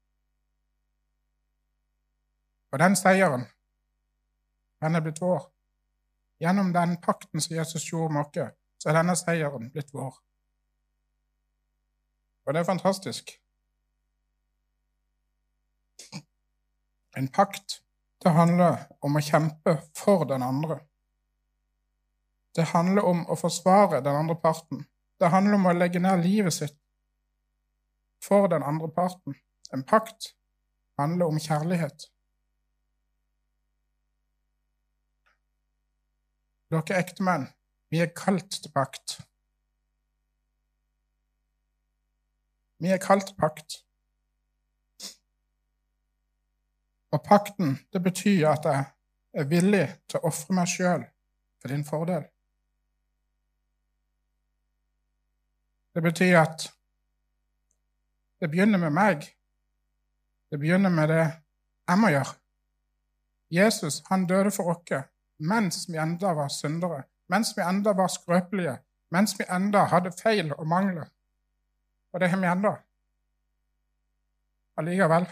Og 2.71 2.79
den 2.79 2.95
seieren, 2.95 3.43
den 4.81 4.95
er 4.95 5.03
blitt 5.03 5.21
vår. 5.21 5.49
Gjennom 6.41 6.71
den 6.73 6.95
pakten 7.03 7.43
som 7.43 7.55
Jesus 7.55 7.89
gjorde 7.89 8.13
med 8.15 8.21
oss, 8.25 8.55
så 8.79 8.89
er 8.89 9.01
denne 9.01 9.15
seieren 9.19 9.71
blitt 9.73 9.91
vår. 9.93 10.15
Og 12.45 12.53
det 12.53 12.61
er 12.61 12.69
fantastisk. 12.69 13.35
En 17.17 17.27
pakt, 17.27 17.81
det 18.23 18.31
handler 18.31 18.87
om 19.03 19.19
å 19.19 19.23
kjempe 19.25 19.75
for 19.97 20.23
den 20.29 20.43
andre. 20.45 20.79
Det 22.55 22.67
handler 22.73 23.07
om 23.07 23.23
å 23.31 23.37
forsvare 23.39 24.01
den 24.03 24.15
andre 24.15 24.35
parten. 24.35 24.85
Det 25.19 25.29
handler 25.31 25.55
om 25.55 25.69
å 25.69 25.75
legge 25.77 26.01
ned 26.03 26.23
livet 26.25 26.53
sitt 26.53 26.77
for 28.23 28.47
den 28.51 28.63
andre 28.63 28.89
parten. 28.91 29.37
En 29.73 29.83
pakt 29.87 30.33
handler 30.99 31.31
om 31.31 31.39
kjærlighet. 31.39 32.09
Dere 36.71 36.99
ektemenn, 36.99 37.49
vi 37.91 37.99
er 37.99 38.11
kalt 38.15 38.51
til 38.63 38.71
pakt. 38.71 39.17
Vi 42.81 42.91
er 42.91 43.01
kalt 43.03 43.27
til 43.27 43.35
pakt. 43.39 43.81
Og 47.11 47.19
pakten, 47.23 47.75
det 47.93 48.03
betyr 48.03 48.47
at 48.53 48.67
jeg 48.67 48.85
er 49.33 49.49
villig 49.51 49.87
til 50.07 50.21
å 50.21 50.29
ofre 50.31 50.55
meg 50.55 50.71
sjøl 50.71 51.03
for 51.59 51.73
din 51.73 51.83
fordel. 51.87 52.23
Det 55.95 56.01
betyr 56.03 56.37
at 56.39 56.67
det 58.39 58.49
begynner 58.49 58.79
med 58.79 58.93
meg. 58.95 59.25
Det 60.49 60.59
begynner 60.59 60.89
med 60.89 61.11
det 61.11 61.23
jeg 61.87 61.99
må 61.99 62.11
gjøre. 62.13 62.35
Jesus 63.51 64.01
han 64.07 64.27
døde 64.27 64.51
for 64.51 64.71
oss 64.71 65.07
mens 65.41 65.87
vi 65.89 65.97
enda 65.97 66.33
var 66.33 66.47
syndere, 66.53 67.03
mens 67.27 67.53
vi 67.57 67.63
enda 67.65 67.93
var 67.97 68.07
skrøpelige, 68.07 68.77
mens 69.11 69.33
vi 69.39 69.45
enda 69.49 69.83
hadde 69.89 70.11
feil 70.11 70.53
og 70.53 70.67
mangler. 70.67 71.09
Og 72.13 72.19
det 72.19 72.29
har 72.29 72.39
vi 72.39 72.47
enda. 72.47 72.75
Allikevel 74.77 75.25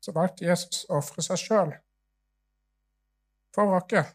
så 0.00 0.12
valgte 0.12 0.46
Jesus 0.46 0.84
å 0.88 0.98
ofre 0.98 1.22
seg 1.22 1.40
sjøl 1.40 1.74
for 3.54 3.76
oss. 3.78 4.14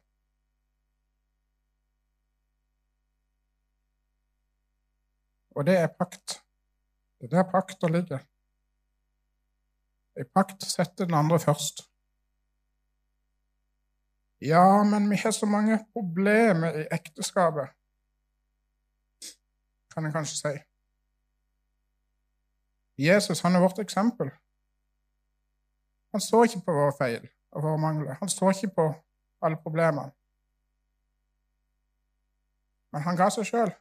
Og 5.60 5.66
det 5.68 5.76
er 5.76 5.88
pakt. 5.92 6.40
Det 7.20 7.28
er 7.28 7.32
der 7.36 7.52
pakta 7.52 7.88
ligger. 7.88 8.20
I 10.16 10.24
pakt 10.24 10.64
setter 10.64 11.06
den 11.06 11.18
andre 11.20 11.40
først. 11.40 11.82
Ja, 14.42 14.84
men 14.84 15.10
vi 15.10 15.16
har 15.16 15.32
så 15.32 15.46
mange 15.46 15.80
problemer 15.94 16.72
i 16.80 16.86
ekteskapet, 16.92 17.68
kan 19.92 20.06
en 20.06 20.12
kanskje 20.16 20.38
si. 20.38 20.54
Jesus 23.04 23.42
han 23.42 23.56
er 23.56 23.60
vårt 23.60 23.80
eksempel. 23.80 24.32
Han 26.12 26.22
så 26.22 26.44
ikke 26.44 26.64
på 26.66 26.78
våre 26.80 26.96
feil 27.02 27.28
og 27.52 27.64
våre 27.64 27.78
mangler. 27.78 28.16
Han 28.24 28.30
så 28.30 28.50
ikke 28.56 28.72
på 28.76 28.88
alle 29.42 29.60
problemene. 29.60 30.12
Men 32.92 33.02
han 33.02 33.20
ga 33.20 33.30
seg 33.30 33.52
sjøl. 33.52 33.76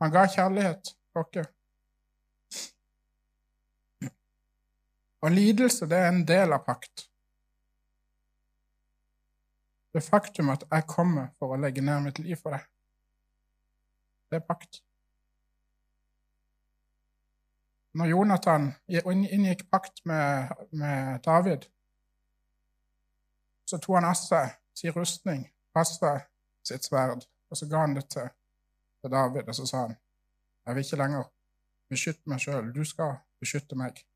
Han 0.00 0.12
ga 0.12 0.26
kjærlighet 0.32 0.94
til 1.12 1.42
oss. 1.42 1.56
Og 5.20 5.30
lidelse, 5.30 5.86
det 5.86 5.98
er 5.98 6.08
en 6.08 6.22
del 6.28 6.52
av 6.56 6.64
pakt. 6.64 7.10
Det 9.92 10.02
faktum 10.04 10.48
at 10.48 10.64
jeg 10.70 10.86
kommer 10.88 11.32
for 11.38 11.52
å 11.52 11.58
legge 11.60 11.82
ned 11.84 12.06
mitt 12.06 12.20
liv 12.22 12.38
for 12.38 12.54
deg, 12.54 12.64
det 14.30 14.38
er 14.38 14.46
pakt. 14.46 14.80
Når 17.98 18.12
Jonathan 18.12 18.68
inngikk 18.86 19.66
pakt 19.70 20.04
med, 20.06 20.52
med 20.70 21.18
David, 21.26 21.66
så 23.66 23.78
tok 23.78 23.98
han 23.98 24.06
av 24.06 24.16
seg 24.18 24.54
sin 24.78 24.94
rustning, 24.94 25.42
av 25.74 25.88
seg 25.90 26.22
sitt 26.66 26.86
sverd, 26.86 27.26
og 27.50 27.58
så 27.58 27.66
ga 27.66 27.82
han 27.82 27.98
det 27.98 28.06
til, 28.14 28.30
til 29.00 29.10
David, 29.10 29.48
og 29.48 29.54
så 29.54 29.66
sa 29.66 29.76
han, 29.86 29.96
'Jeg 30.66 30.74
vil 30.74 30.84
ikke 30.84 30.96
lenger 30.96 31.22
beskytte 31.88 32.22
meg 32.26 32.40
sjøl, 32.40 32.74
du 32.74 32.84
skal 32.84 33.16
beskytte 33.40 33.76
meg.' 33.76 34.06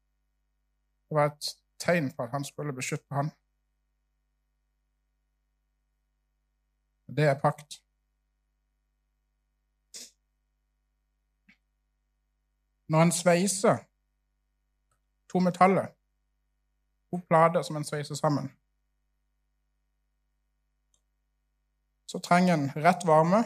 Det 1.09 1.17
var 1.17 1.27
et 1.27 1.57
tegn 1.79 2.13
på 2.13 2.23
at 2.23 2.31
han 2.31 2.45
skulle 2.45 2.73
beskytte 2.73 3.15
han. 3.15 3.31
Det 7.17 7.25
er 7.25 7.41
pakt. 7.41 7.83
Når 12.89 13.03
en 13.03 13.13
sveiser 13.13 13.77
to 15.29 15.39
metaller, 15.39 15.87
to 17.11 17.21
plater 17.29 17.63
som 17.63 17.77
en 17.77 17.85
sveiser 17.85 18.15
sammen, 18.15 18.53
så 22.07 22.19
trenger 22.19 22.55
en 22.55 22.71
rett 22.77 23.07
varme, 23.07 23.45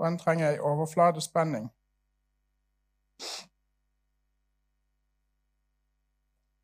og 0.00 0.08
en 0.08 0.18
trenger 0.18 0.54
ei 0.54 0.62
overfladespenning. 0.64 1.68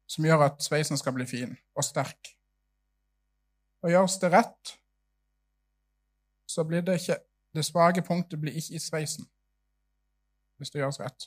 Som 0.09 0.25
gjør 0.25 0.46
at 0.49 0.64
sveisen 0.64 0.96
skal 0.96 1.12
bli 1.12 1.29
fin 1.29 1.53
og 1.77 1.85
sterk. 1.85 2.33
Og 3.85 3.92
gjøres 3.92 4.18
det 4.22 4.33
rett, 4.33 4.77
så 6.49 6.64
blir 6.64 6.81
det 6.81 7.01
ikke 7.01 7.22
Det 7.57 7.64
svake 7.64 8.03
punktet 8.05 8.40
blir 8.40 8.53
ikke 8.53 8.75
i 8.77 8.79
sveisen 8.79 9.25
hvis 10.59 10.70
det 10.70 10.83
gjøres 10.83 10.99
rett 11.01 11.25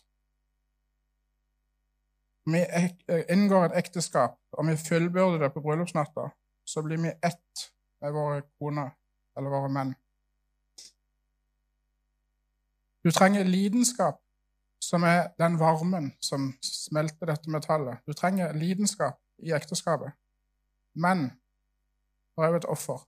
vi 2.52 2.60
eh, 2.60 3.24
inngår 3.30 3.66
et 3.66 3.78
ekteskap, 3.84 4.38
og 4.52 4.68
vi 4.68 4.78
fullbyrder 4.78 5.44
det 5.44 5.54
på 5.54 5.62
bryllupsnatta, 5.62 6.30
så 6.66 6.82
blir 6.82 7.02
vi 7.02 7.10
ett 7.10 7.66
med 8.02 8.14
våre 8.14 8.42
koner 8.60 8.92
eller 9.38 9.54
våre 9.54 9.72
menn. 9.74 9.94
Du 13.04 13.12
trenger 13.12 13.44
lidenskap, 13.44 14.20
som 14.80 15.04
er 15.04 15.28
den 15.40 15.60
varmen 15.60 16.12
som 16.22 16.54
smelter 16.64 17.26
dette 17.32 17.52
metallet. 17.52 18.00
Du 18.08 18.14
trenger 18.14 18.54
lidenskap 18.54 19.20
i 19.38 19.52
ekteskapet. 19.56 20.12
Men 20.94 21.30
det 22.36 22.46
er 22.46 22.50
jo 22.50 22.56
et 22.56 22.66
offer. 22.66 23.00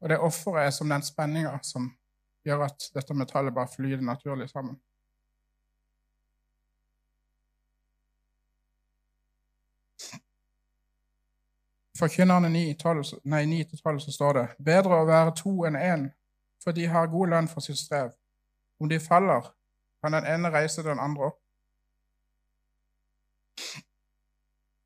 Og 0.00 0.08
det 0.08 0.18
offeret 0.18 0.66
er 0.66 0.70
som 0.70 0.88
den 0.88 1.02
spenninga 1.02 1.58
som 1.62 1.90
gjør 2.44 2.64
at 2.70 2.90
dette 2.94 3.14
metallet 3.14 3.54
bare 3.54 3.68
flyter 3.68 4.02
naturlig 4.02 4.48
sammen. 4.50 4.80
Forkynnerne 12.00 12.48
9-12 12.48 13.98
så 13.98 14.12
står 14.12 14.32
det 14.32 14.46
bedre 14.64 15.02
å 15.02 15.08
være 15.08 15.34
to 15.36 15.52
enn 15.68 15.76
én, 15.76 16.06
for 16.64 16.72
de 16.72 16.86
har 16.86 17.06
god 17.06 17.32
lønn 17.32 17.48
for 17.48 17.64
sitt 17.64 17.78
strev. 17.78 18.10
Om 18.80 18.88
de 18.88 19.00
faller, 19.00 19.52
kan 20.02 20.12
den 20.12 20.26
ene 20.26 20.50
reise 20.50 20.82
den 20.82 20.98
andre 20.98 21.30
opp. 21.30 21.38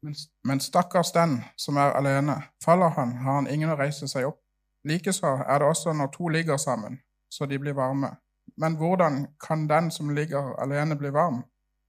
Men, 0.02 0.14
men 0.44 0.60
stakkars 0.60 1.12
den 1.12 1.38
som 1.56 1.76
er 1.76 1.94
alene, 1.96 2.42
faller 2.64 2.88
han, 2.88 3.16
har 3.16 3.40
han 3.40 3.48
ingen 3.48 3.72
å 3.72 3.78
reise 3.78 4.08
seg 4.08 4.26
opp. 4.28 4.40
Likeså 4.84 5.30
er 5.46 5.62
det 5.62 5.68
også 5.68 5.94
når 5.96 6.10
to 6.12 6.28
ligger 6.28 6.56
sammen, 6.60 6.98
så 7.32 7.46
de 7.46 7.58
blir 7.58 7.72
varme. 7.72 8.10
Men 8.56 8.76
hvordan 8.76 9.26
kan 9.40 9.68
den 9.68 9.90
som 9.90 10.10
ligger 10.10 10.54
alene, 10.60 10.96
bli 10.96 11.10
varm? 11.10 11.42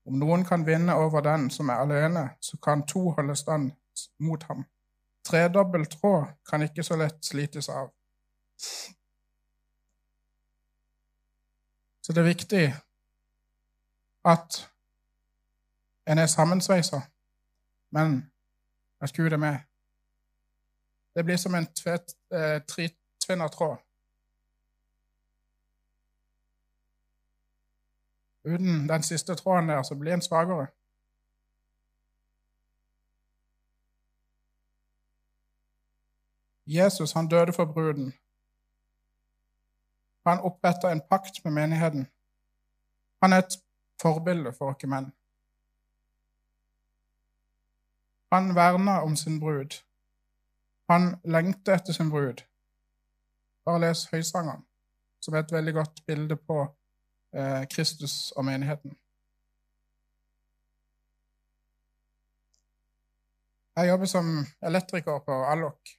Om 0.06 0.19
noen 0.21 0.45
kan 0.45 0.65
vinne 0.65 0.95
over 0.95 1.21
den 1.26 1.50
som 1.50 1.69
er 1.69 1.82
alene, 1.82 2.30
så 2.41 2.58
kan 2.63 2.86
to 2.88 3.10
holde 3.17 3.36
stand 3.36 3.71
mot 4.19 4.43
ham. 4.43 4.63
Tredobbel 5.26 5.86
tråd 5.86 6.26
kan 6.50 6.62
ikke 6.62 6.84
så 6.84 6.95
lett 6.95 7.26
slites 7.26 7.69
av. 7.69 7.89
Så 12.05 12.13
det 12.13 12.21
er 12.21 12.23
viktig 12.23 12.73
at 14.25 14.71
en 16.07 16.17
er 16.17 16.25
sammensveisa, 16.25 17.01
men 17.89 18.31
at 19.01 19.13
Gud 19.13 19.31
er 19.31 19.37
med. 19.37 19.57
Det 21.15 21.25
blir 21.25 21.37
som 21.37 21.55
en 21.55 21.67
eh, 21.87 22.61
tretvinna 22.61 23.47
tråd. 23.47 23.77
Uten 28.43 28.89
den 28.89 29.03
siste 29.03 29.35
tråden 29.35 29.69
der, 29.69 29.83
så 29.83 29.95
blir 29.95 30.13
en 30.13 30.21
svakere. 30.21 30.67
Jesus 36.67 37.11
han 37.11 37.27
døde 37.27 37.53
for 37.53 37.65
bruden. 37.65 38.13
Han 40.25 40.39
oppretter 40.39 40.89
en 40.89 41.01
pakt 41.01 41.43
med 41.43 41.53
menigheten. 41.53 42.07
Han 43.21 43.33
er 43.33 43.43
et 43.43 43.57
forbilde 44.01 44.53
for 44.53 44.73
oss 44.73 44.88
menn. 44.89 45.11
Han 48.33 48.55
verna 48.55 49.01
om 49.01 49.15
sin 49.15 49.39
brud. 49.39 49.77
Han 50.89 51.15
lengter 51.23 51.77
etter 51.77 51.93
sin 51.93 52.09
brud. 52.09 52.41
Bare 53.65 53.81
les 53.81 54.05
Høysangeren, 54.11 54.65
som 55.21 55.33
er 55.33 55.45
et 55.45 55.53
veldig 55.53 55.73
godt 55.73 56.01
bilde 56.05 56.35
på 56.35 56.59
eh, 57.33 57.63
Kristus 57.71 58.31
og 58.31 58.45
menigheten. 58.45 58.97
Jeg 63.75 63.89
jobber 63.89 64.05
som 64.05 64.27
elektriker 64.61 65.19
på 65.25 65.39
Allok. 65.45 65.95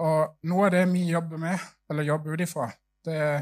Og 0.00 0.48
noe 0.48 0.66
av 0.68 0.72
det 0.72 0.86
vi 0.92 1.04
jobber 1.10 1.40
med, 1.40 1.68
eller 1.90 2.08
jobber 2.08 2.34
ut 2.34 2.44
ifra, 2.44 2.70
det 3.04 3.16
er 3.20 3.40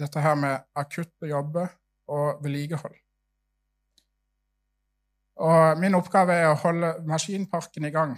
dette 0.00 0.20
her 0.20 0.36
med 0.36 0.66
akutte 0.76 1.28
jobber 1.30 1.70
og 2.12 2.42
vedlikehold. 2.44 2.96
Og 5.46 5.80
min 5.80 5.96
oppgave 5.96 6.36
er 6.36 6.50
å 6.50 6.60
holde 6.60 6.94
maskinparken 7.08 7.88
i 7.88 7.92
gang. 7.92 8.14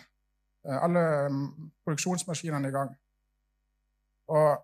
Eh, 0.67 0.79
alle 0.83 1.03
mm, 1.31 1.71
produksjonsmaskinene 1.87 2.71
i 2.71 2.75
gang. 2.75 2.93
Og 4.35 4.59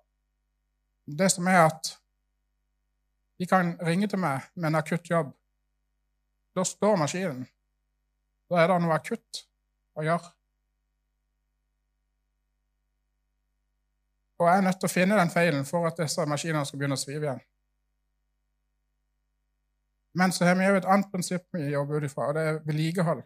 det 1.07 1.31
som 1.33 1.47
er 1.51 1.65
at 1.65 1.95
de 3.39 3.47
kan 3.51 3.75
ringe 3.83 4.07
til 4.11 4.23
meg 4.23 4.47
med 4.55 4.71
en 4.71 4.79
akutt 4.79 5.11
jobb. 5.11 5.33
Da 6.55 6.63
står 6.67 6.97
maskinen. 6.97 7.43
Da 8.51 8.63
er 8.63 8.71
det 8.71 8.79
noe 8.85 8.95
akutt 8.95 9.47
å 9.99 10.05
gjøre. 10.07 10.31
Og 14.39 14.49
jeg 14.49 14.59
er 14.59 14.67
nødt 14.67 14.81
til 14.81 14.91
å 14.91 14.93
finne 14.93 15.19
den 15.19 15.31
feilen 15.31 15.67
for 15.69 15.87
at 15.87 15.99
disse 15.99 16.25
maskinene 16.27 16.67
skal 16.67 16.81
begynne 16.81 16.99
å 16.99 17.03
svive 17.03 17.29
igjen. 17.29 17.43
Men 20.15 20.33
så 20.33 20.47
har 20.47 20.59
vi 20.59 20.67
òg 20.71 20.79
et 20.79 20.91
annet 20.91 21.11
prinsipp 21.11 21.47
vi 21.55 21.73
jobber 21.73 21.99
ut 21.99 22.09
ifra, 22.09 22.29
og 22.29 22.37
det 22.37 22.43
er 22.49 22.61
vedlikehold. 22.67 23.23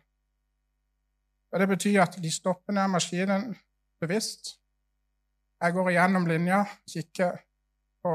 Og 1.53 1.61
Det 1.61 1.69
betyr 1.69 2.03
at 2.03 2.17
de 2.23 2.31
stopper 2.33 2.73
ned 2.73 2.89
maskinen 2.93 3.57
bevisst. 4.01 4.59
Jeg 5.61 5.73
går 5.73 5.91
igjennom 5.91 6.27
linja, 6.27 6.65
kikker 6.93 7.37
på 8.05 8.13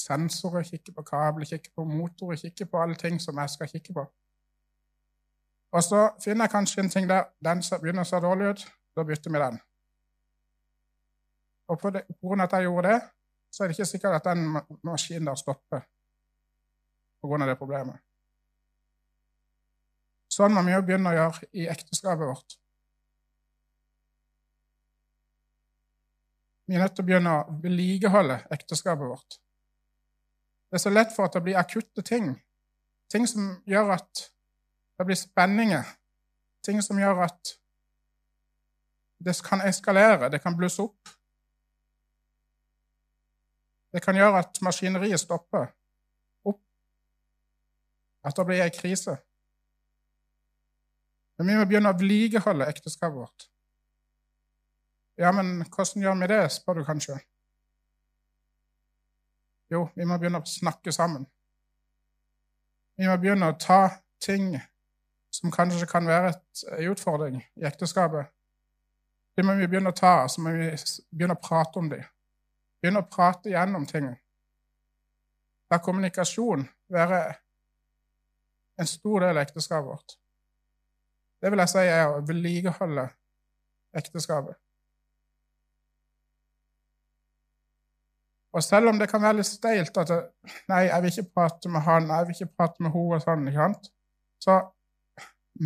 sensorer, 0.00 0.62
kikker 0.62 0.92
på 0.92 1.02
kabler, 1.02 1.46
kikker 1.48 1.72
på 1.76 1.84
motorer, 1.84 2.36
kikker 2.36 2.68
på 2.70 2.82
alle 2.82 2.94
ting 2.94 3.20
som 3.20 3.38
jeg 3.38 3.50
skal 3.50 3.68
kikke 3.68 3.92
på. 3.92 4.04
Og 5.74 5.82
så 5.82 6.08
finner 6.24 6.44
jeg 6.44 6.50
kanskje 6.50 6.82
en 6.82 6.90
ting 6.90 7.08
der 7.08 7.24
den 7.44 7.62
begynner 7.80 8.04
å 8.04 8.08
se 8.08 8.20
dårlig 8.22 8.50
ut. 8.52 8.66
Da 8.96 9.02
bytter 9.02 9.32
vi 9.32 9.40
den. 9.42 9.58
Og 11.68 11.84
av 11.84 12.40
at 12.44 12.56
jeg 12.56 12.66
gjorde 12.66 12.88
det, 12.88 13.00
så 13.50 13.62
er 13.62 13.68
det 13.68 13.76
ikke 13.76 13.86
sikkert 13.88 14.18
at 14.18 14.26
den 14.32 14.58
maskinen 14.84 15.30
der 15.30 15.38
stopper 15.38 15.86
av 17.24 17.48
det 17.48 17.56
problemet. 17.56 18.02
Sånn 20.28 20.52
må 20.52 20.64
vi 20.66 20.74
jo 20.74 20.82
begynne 20.84 21.12
å 21.12 21.16
gjøre 21.16 21.48
i 21.56 21.68
ekteskapet 21.70 22.26
vårt. 22.26 22.56
Vi 26.66 26.76
er 26.76 26.82
nødt 26.82 26.94
til 26.96 27.04
å 27.04 27.08
begynne 27.08 27.32
å 27.32 27.56
vedlikeholde 27.62 28.38
ekteskapet 28.56 29.08
vårt. 29.08 29.38
Det 30.68 30.80
er 30.80 30.84
så 30.84 30.92
lett 30.92 31.12
for 31.14 31.28
at 31.28 31.36
det 31.36 31.44
blir 31.46 31.60
akutte 31.60 32.02
ting. 32.02 32.32
Ting 33.12 33.28
som 33.30 33.52
gjør 33.68 33.94
at 33.94 34.24
det 34.98 35.06
blir 35.06 35.18
spenninger. 35.20 35.84
Ting 36.64 36.80
som 36.82 36.98
gjør 36.98 37.24
at 37.28 37.52
det 39.24 39.36
kan 39.44 39.62
eskalere, 39.64 40.28
det 40.32 40.42
kan 40.42 40.56
blusse 40.56 40.82
opp. 40.82 41.12
Det 43.94 44.02
kan 44.02 44.16
gjøre 44.18 44.40
at 44.42 44.58
maskineriet 44.62 45.22
stopper 45.22 45.68
opp, 46.44 46.58
at 48.26 48.36
det 48.36 48.46
blir 48.48 48.62
ei 48.64 48.72
krise. 48.74 49.14
Men 51.38 51.50
vi 51.50 51.58
må 51.58 51.66
begynne 51.70 51.92
å 51.94 51.98
vedlikeholde 51.98 52.66
ekteskapet 52.70 53.20
vårt. 53.20 53.46
Ja, 55.18 55.30
men 55.30 55.60
hvordan 55.62 56.02
gjør 56.02 56.18
vi 56.20 56.28
det, 56.32 56.40
spør 56.50 56.80
du 56.80 56.84
kanskje. 56.88 57.20
Jo, 59.70 59.86
vi 59.94 60.06
må 60.06 60.18
begynne 60.18 60.42
å 60.42 60.48
snakke 60.48 60.92
sammen. 60.94 61.26
Vi 62.98 63.06
må 63.06 63.14
begynne 63.18 63.50
å 63.50 63.58
ta 63.58 63.80
ting 64.22 64.56
som 65.34 65.54
kanskje 65.54 65.86
kan 65.90 66.06
være 66.06 66.34
en 66.34 66.90
utfordring 66.90 67.40
i 67.42 67.66
ekteskapet. 67.66 68.26
Det 69.34 69.46
må 69.46 69.54
vi 69.58 69.66
begynne 69.70 69.90
å 69.90 69.98
ta, 69.98 70.26
så 70.30 70.42
må 70.42 70.52
vi 70.54 70.68
begynne 71.10 71.38
å 71.38 71.42
prate 71.42 71.78
om 71.78 71.90
dem. 71.90 72.02
Begynne 72.84 73.00
å 73.00 73.08
prate 73.08 73.48
gjennom 73.48 73.86
ting. 73.88 74.10
La 75.72 75.78
kommunikasjon 75.80 76.66
være 76.92 77.20
en 78.76 78.90
stor 78.90 79.24
del 79.24 79.38
av 79.38 79.46
ekteskapet 79.46 79.88
vårt. 79.88 80.16
Det 81.40 81.48
vil 81.48 81.62
jeg 81.62 81.72
si 81.72 81.84
er 81.88 82.10
å 82.10 82.18
vedlikeholde 82.28 83.06
ekteskapet. 83.96 84.58
Og 88.52 88.66
selv 88.68 88.92
om 88.92 89.00
det 89.00 89.08
kan 89.08 89.24
være 89.24 89.40
litt 89.40 89.48
steilt 89.48 89.96
at 90.04 90.12
nei, 90.68 90.84
jeg 90.90 91.06
vil 91.06 91.14
ikke 91.14 91.40
prate 91.40 91.72
med 91.72 91.88
han, 91.88 92.12
jeg 92.12 92.28
vil 92.28 92.36
ikke 92.36 92.52
prate 92.60 92.84
med 92.84 92.92
henne 92.98 93.16
og 93.16 93.24
sånn, 93.24 93.48
ikke 93.48 93.64
sant? 93.64 93.90
så 94.44 94.60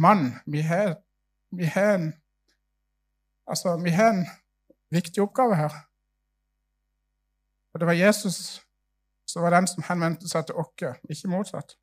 mann, 0.07 0.25
vi 0.47 0.63
har 0.63 0.95
en 1.99 2.13
Altså, 3.49 3.79
vi 3.81 3.91
har 3.97 4.11
en 4.13 4.27
viktig 4.93 5.23
oppgave 5.23 5.57
her. 5.57 5.73
Og 7.79 7.81
det 7.81 7.87
var 7.87 7.93
Jesus 7.93 8.67
som 9.31 9.43
var 9.43 9.53
den 9.55 9.67
som 9.71 9.85
henvendte 9.87 10.27
seg 10.27 10.49
til 10.49 10.57
oss, 10.59 10.97
ikke 11.07 11.29
motsatt. 11.31 11.77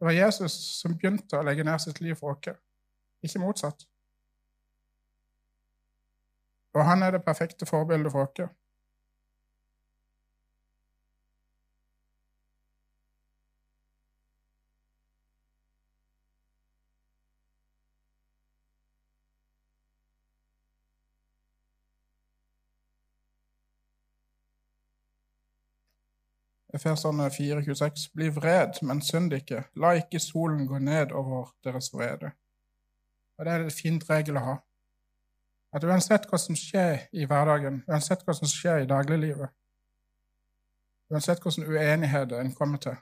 Det 0.00 0.06
var 0.08 0.14
Jesus 0.16 0.54
som 0.78 0.94
begynte 0.96 1.36
å 1.36 1.44
legge 1.44 1.66
ned 1.66 1.82
sitt 1.82 2.00
liv 2.00 2.16
for 2.16 2.32
oss 2.32 2.54
ikke 3.20 3.42
motsatt. 3.42 3.84
Og 6.72 6.86
han 6.88 7.04
er 7.04 7.18
det 7.18 7.20
perfekte 7.26 7.68
forbildet 7.68 8.12
for 8.16 8.24
oss. 8.24 8.48
Efeserne 26.74 27.28
4,26.: 27.30 28.10
Bli 28.14 28.28
vred, 28.34 28.80
men 28.82 29.02
synd 29.02 29.32
ikke. 29.32 29.64
La 29.78 29.92
ikke 29.94 30.18
solen 30.18 30.66
gå 30.66 30.78
ned 30.78 31.12
over 31.12 31.52
deres 31.64 31.92
vrede. 31.94 32.32
Og 33.38 33.44
det 33.44 33.52
er 33.52 33.66
et 33.66 33.76
fint 33.76 34.10
regel 34.10 34.38
å 34.38 34.42
ha. 34.48 34.54
At 35.74 35.86
uansett 35.86 36.26
hva 36.30 36.38
som 36.38 36.58
skjer 36.58 37.06
i 37.12 37.26
hverdagen, 37.30 37.82
uansett 37.90 38.26
hva 38.26 38.34
som 38.34 38.50
skjer 38.50 38.82
i 38.82 38.90
dagliglivet, 38.90 39.54
uansett 41.10 41.42
hvilke 41.42 41.66
uenigheter 41.70 42.42
en 42.42 42.52
kommer 42.54 42.82
til, 42.82 42.98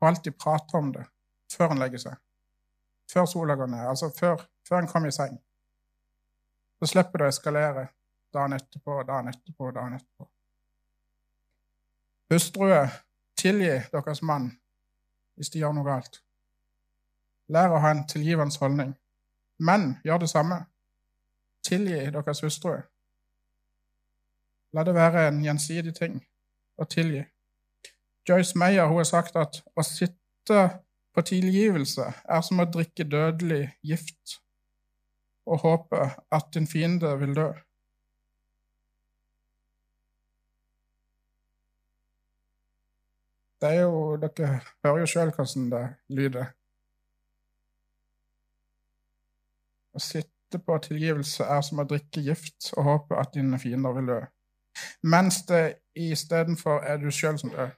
og 0.00 0.08
alltid 0.08 0.38
prate 0.38 0.78
om 0.78 0.92
det 0.94 1.06
før 1.54 1.74
en 1.74 1.82
legger 1.82 2.06
seg, 2.06 2.20
før 3.10 3.26
sola 3.30 3.58
går 3.58 3.74
ned, 3.74 3.86
altså 3.94 4.10
før, 4.18 4.46
før 4.68 4.82
en 4.82 4.90
kommer 4.90 5.10
i 5.10 5.16
seng. 5.18 5.38
Så 6.78 6.90
slipper 6.94 7.22
det 7.22 7.30
å 7.30 7.34
eskalere 7.34 7.88
dagen 8.34 8.58
etterpå, 8.58 9.02
dagen 9.06 9.30
etterpå, 9.30 9.70
dagen 9.74 9.98
etterpå. 9.98 10.30
Hustruer, 12.32 12.88
tilgi 13.36 13.72
deres 13.92 14.22
mann 14.22 14.46
hvis 15.36 15.50
de 15.52 15.58
gjør 15.60 15.74
noe 15.76 15.84
galt. 15.84 16.22
Lær 17.52 17.74
å 17.74 17.80
ha 17.82 17.90
en 17.92 18.06
tilgivende 18.08 18.56
holdning. 18.60 18.94
Menn, 19.60 19.98
gjør 20.04 20.22
det 20.22 20.30
samme. 20.30 20.62
Tilgi 21.66 21.98
deres 22.14 22.40
hustruer. 22.40 22.86
La 24.72 24.84
det 24.88 24.94
være 24.96 25.26
en 25.28 25.42
gjensidig 25.44 25.92
ting 25.98 26.22
å 26.80 26.88
tilgi. 26.88 27.20
Joyce 28.28 28.56
Meyer 28.56 28.88
hun 28.88 29.02
har 29.02 29.10
sagt 29.10 29.36
at 29.36 29.60
å 29.76 29.84
sitte 29.84 30.62
på 31.12 31.26
tilgivelse 31.28 32.06
er 32.24 32.46
som 32.48 32.64
å 32.64 32.68
drikke 32.78 33.04
dødelig 33.04 33.66
gift 33.84 34.38
og 35.44 35.66
håpe 35.66 36.08
at 36.32 36.48
din 36.54 36.70
fiende 36.70 37.12
vil 37.20 37.36
dø. 37.36 37.50
Det 43.62 43.70
er 43.70 43.80
jo, 43.80 44.16
Dere 44.16 44.60
hører 44.84 44.98
jo 44.98 45.06
sjøl 45.06 45.30
hvordan 45.30 45.68
det 45.70 45.82
lyder. 46.10 46.48
Å 49.94 50.00
sitte 50.02 50.58
på 50.66 50.78
tilgivelse 50.82 51.46
er 51.46 51.60
som 51.62 51.78
å 51.78 51.84
drikke 51.86 52.24
gift 52.26 52.72
og 52.74 52.88
håpe 52.88 53.20
at 53.22 53.30
dine 53.36 53.60
fiender 53.62 53.94
vil 53.94 54.10
dø, 54.10 54.18
mens 55.14 55.44
det 55.46 55.62
istedenfor 55.94 56.82
er 56.82 56.98
du 56.98 57.06
sjøl 57.14 57.38
som 57.38 57.54
dør. 57.54 57.70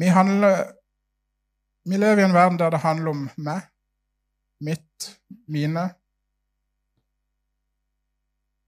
Vi 0.00 0.08
handler 0.08 0.72
Vi 1.84 1.98
lever 1.98 2.22
i 2.22 2.24
en 2.24 2.34
verden 2.34 2.58
der 2.58 2.70
det 2.70 2.78
handler 2.78 3.10
om 3.10 3.22
meg, 3.36 3.64
mitt, 4.62 5.08
mine. 5.48 5.90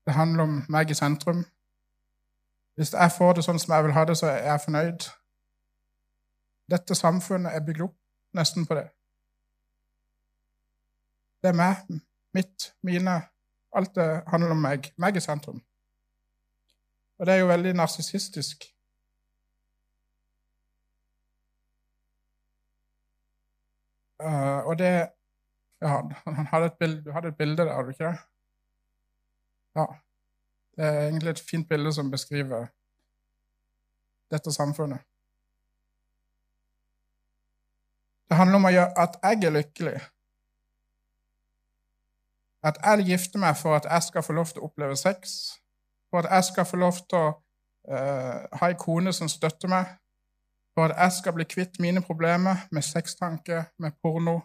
Det 0.07 0.15
handler 0.15 0.43
om 0.43 0.63
meg 0.69 0.91
i 0.91 0.95
sentrum. 0.95 1.45
Hvis 2.75 2.93
jeg 2.93 3.13
får 3.17 3.37
det 3.37 3.45
sånn 3.47 3.61
som 3.63 3.75
jeg 3.75 3.85
vil 3.87 3.95
ha 3.97 4.05
det, 4.05 4.17
så 4.19 4.27
er 4.27 4.41
jeg 4.49 4.65
fornøyd. 4.65 5.07
Dette 6.71 6.97
samfunnet 6.99 7.55
er 7.55 7.65
bygd 7.65 7.85
opp 7.87 7.97
nesten 8.35 8.67
på 8.67 8.77
det. 8.79 8.89
Det 11.43 11.53
er 11.53 11.57
meg, 11.57 12.01
mitt, 12.35 12.71
mine. 12.83 13.21
Alt 13.75 13.95
det 13.95 14.09
handler 14.33 14.55
om 14.57 14.63
meg. 14.65 14.91
Meg 14.99 15.17
i 15.17 15.23
sentrum. 15.23 15.63
Og 17.19 17.27
det 17.27 17.35
er 17.35 17.43
jo 17.45 17.51
veldig 17.51 17.75
narsissistisk. 17.79 18.65
Uh, 24.25 24.65
og 24.69 24.79
det 24.79 24.91
ja, 25.85 26.01
han 26.25 26.47
hadde 26.47 26.67
et 26.67 26.79
bilde, 26.81 27.05
Du 27.05 27.13
hadde 27.13 27.29
et 27.29 27.37
bilde 27.37 27.57
der, 27.57 27.75
hadde 27.75 27.87
du 27.87 27.91
ikke 27.91 28.05
det? 28.05 28.19
Ja. 29.75 29.87
Det 30.77 30.85
er 30.85 31.01
egentlig 31.09 31.31
et 31.31 31.45
fint 31.51 31.69
bilde 31.69 31.93
som 31.93 32.11
beskriver 32.11 32.67
dette 34.31 34.53
samfunnet. 34.53 34.99
Det 38.29 38.37
handler 38.37 38.59
om 38.59 38.67
å 38.67 38.73
gjøre 38.75 38.99
at 38.99 39.19
jeg 39.23 39.45
er 39.45 39.55
lykkelig. 39.55 39.99
At 42.65 42.81
jeg 42.83 43.07
gifter 43.11 43.39
meg 43.39 43.57
for 43.61 43.77
at 43.77 43.87
jeg 43.91 44.03
skal 44.03 44.25
få 44.25 44.33
lov 44.33 44.51
til 44.51 44.63
å 44.63 44.71
oppleve 44.71 44.97
sex, 44.97 45.37
for 46.11 46.25
at 46.25 46.33
jeg 46.33 46.49
skal 46.49 46.67
få 46.67 46.81
lov 46.81 46.99
til 47.05 47.21
å 47.21 47.29
uh, 47.31 48.59
ha 48.59 48.71
ei 48.71 48.79
kone 48.81 49.13
som 49.13 49.29
støtter 49.29 49.71
meg, 49.71 49.93
for 50.75 50.91
at 50.91 51.05
jeg 51.05 51.19
skal 51.21 51.37
bli 51.37 51.47
kvitt 51.47 51.79
mine 51.85 52.03
problemer 52.03 52.65
med 52.73 52.83
sextanke, 52.83 53.67
med 53.79 53.95
porno, 54.03 54.41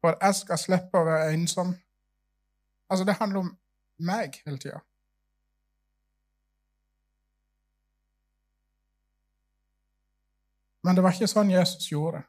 for 0.00 0.16
at 0.16 0.26
jeg 0.26 0.40
skal 0.40 0.58
slippe 0.58 0.98
å 0.98 1.06
være 1.06 1.34
ensom. 1.36 1.74
Altså, 2.90 3.04
det 3.06 3.20
handler 3.20 3.44
om 3.44 3.52
meg 4.04 4.40
hele 4.46 4.58
tida. 4.60 4.80
Men 10.82 10.98
det 10.98 11.04
var 11.04 11.14
ikke 11.14 11.30
sånn 11.30 11.52
Jesus 11.52 11.86
gjorde. 11.92 12.24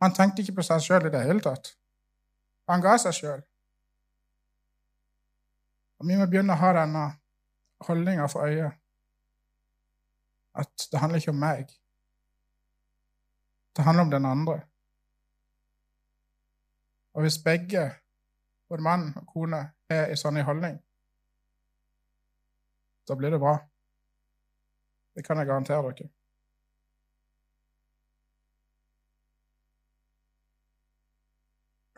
Han 0.00 0.14
tenkte 0.16 0.42
ikke 0.42 0.58
på 0.58 0.64
seg 0.64 0.84
sjøl 0.84 1.08
i 1.08 1.12
det 1.12 1.24
hele 1.24 1.44
tatt. 1.44 1.74
Han 2.70 2.82
ga 2.84 2.96
seg 3.00 3.16
sjøl. 3.16 3.42
Vi 6.04 6.16
må 6.16 6.26
begynne 6.28 6.56
å 6.56 6.60
ha 6.60 6.72
denne 6.76 7.04
holdninga 7.86 8.28
for 8.28 8.48
øyet. 8.48 8.76
At 10.56 10.88
det 10.92 11.00
handler 11.00 11.20
ikke 11.20 11.32
om 11.32 11.40
meg. 11.40 11.72
Det 13.76 13.84
handler 13.84 14.06
om 14.06 14.12
den 14.12 14.28
andre. 14.28 14.60
Og 17.16 17.24
hvis 17.24 17.38
begge, 17.44 17.84
både 18.68 18.82
mann 18.82 19.08
og 19.16 19.26
kone, 19.30 19.62
er 19.90 20.10
i 20.10 20.18
sånn 20.18 20.40
holdning, 20.42 20.78
da 23.06 23.14
blir 23.14 23.30
det 23.30 23.40
bra. 23.40 23.56
Det 25.14 25.24
kan 25.24 25.38
jeg 25.38 25.46
garantere 25.46 25.82
dere. 25.86 26.10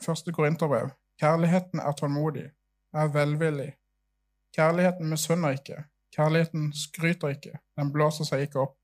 Første 0.05 0.33
Korinterbrev. 0.33 0.93
Kjærligheten 1.19 1.81
er 1.81 1.97
tålmodig, 1.99 2.45
er 2.95 3.09
velvillig. 3.13 3.73
Kjærligheten 4.55 5.09
misunner 5.11 5.57
ikke. 5.57 5.83
Kjærligheten 6.15 6.73
skryter 6.73 7.35
ikke. 7.35 7.59
Den 7.77 7.91
blåser 7.93 8.29
seg 8.29 8.47
ikke 8.47 8.63
opp. 8.63 8.77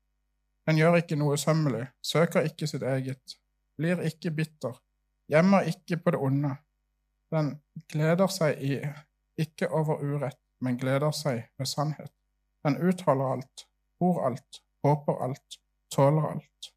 Den 0.65 0.79
gjør 0.81 0.97
ikke 0.97 1.17
noe 1.19 1.37
usømmelig, 1.37 1.85
søker 2.01 2.45
ikke 2.49 2.67
sitt 2.67 2.83
eget, 2.83 3.35
blir 3.77 4.01
ikke 4.01 4.31
bitter, 4.33 4.79
gjemmer 5.29 5.67
ikke 5.69 5.99
på 6.01 6.15
det 6.15 6.21
onde. 6.25 6.55
Den 7.31 7.61
gleder 7.91 8.27
seg 8.31 8.61
i, 8.63 8.79
ikke 9.37 9.69
over 9.69 10.03
urett, 10.03 10.39
men 10.61 10.77
gleder 10.79 11.11
seg 11.11 11.43
med 11.57 11.69
sannhet. 11.69 12.11
Den 12.65 12.77
utholder 12.81 13.33
alt, 13.35 13.67
bor 13.99 14.25
alt, 14.25 14.61
håper 14.83 15.21
alt, 15.23 15.59
tåler 15.91 16.29
alt. 16.31 16.71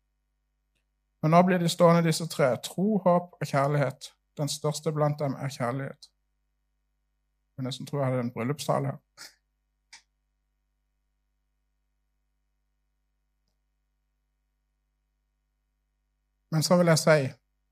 Men 1.23 1.35
nå 1.35 1.43
blir 1.43 1.59
de 1.59 1.69
stående, 1.69 2.05
disse 2.07 2.27
tre, 2.31 2.53
tro, 2.63 2.99
håp 3.05 3.35
og 3.41 3.47
kjærlighet. 3.47 4.13
Den 4.39 4.49
største 4.49 4.93
blant 4.93 5.19
dem 5.19 5.35
er 5.35 5.51
kjærlighet. 5.51 6.11
Jeg 7.57 7.65
nesten 7.67 7.87
tror 7.87 8.01
jeg 8.01 8.11
hadde 8.11 8.21
en 8.21 8.33
bryllupstale 8.33 8.93
her. 8.93 8.99
Men 16.51 16.63
så 16.63 16.77
vil 16.77 16.87
jeg 16.87 16.99
si, 16.99 17.19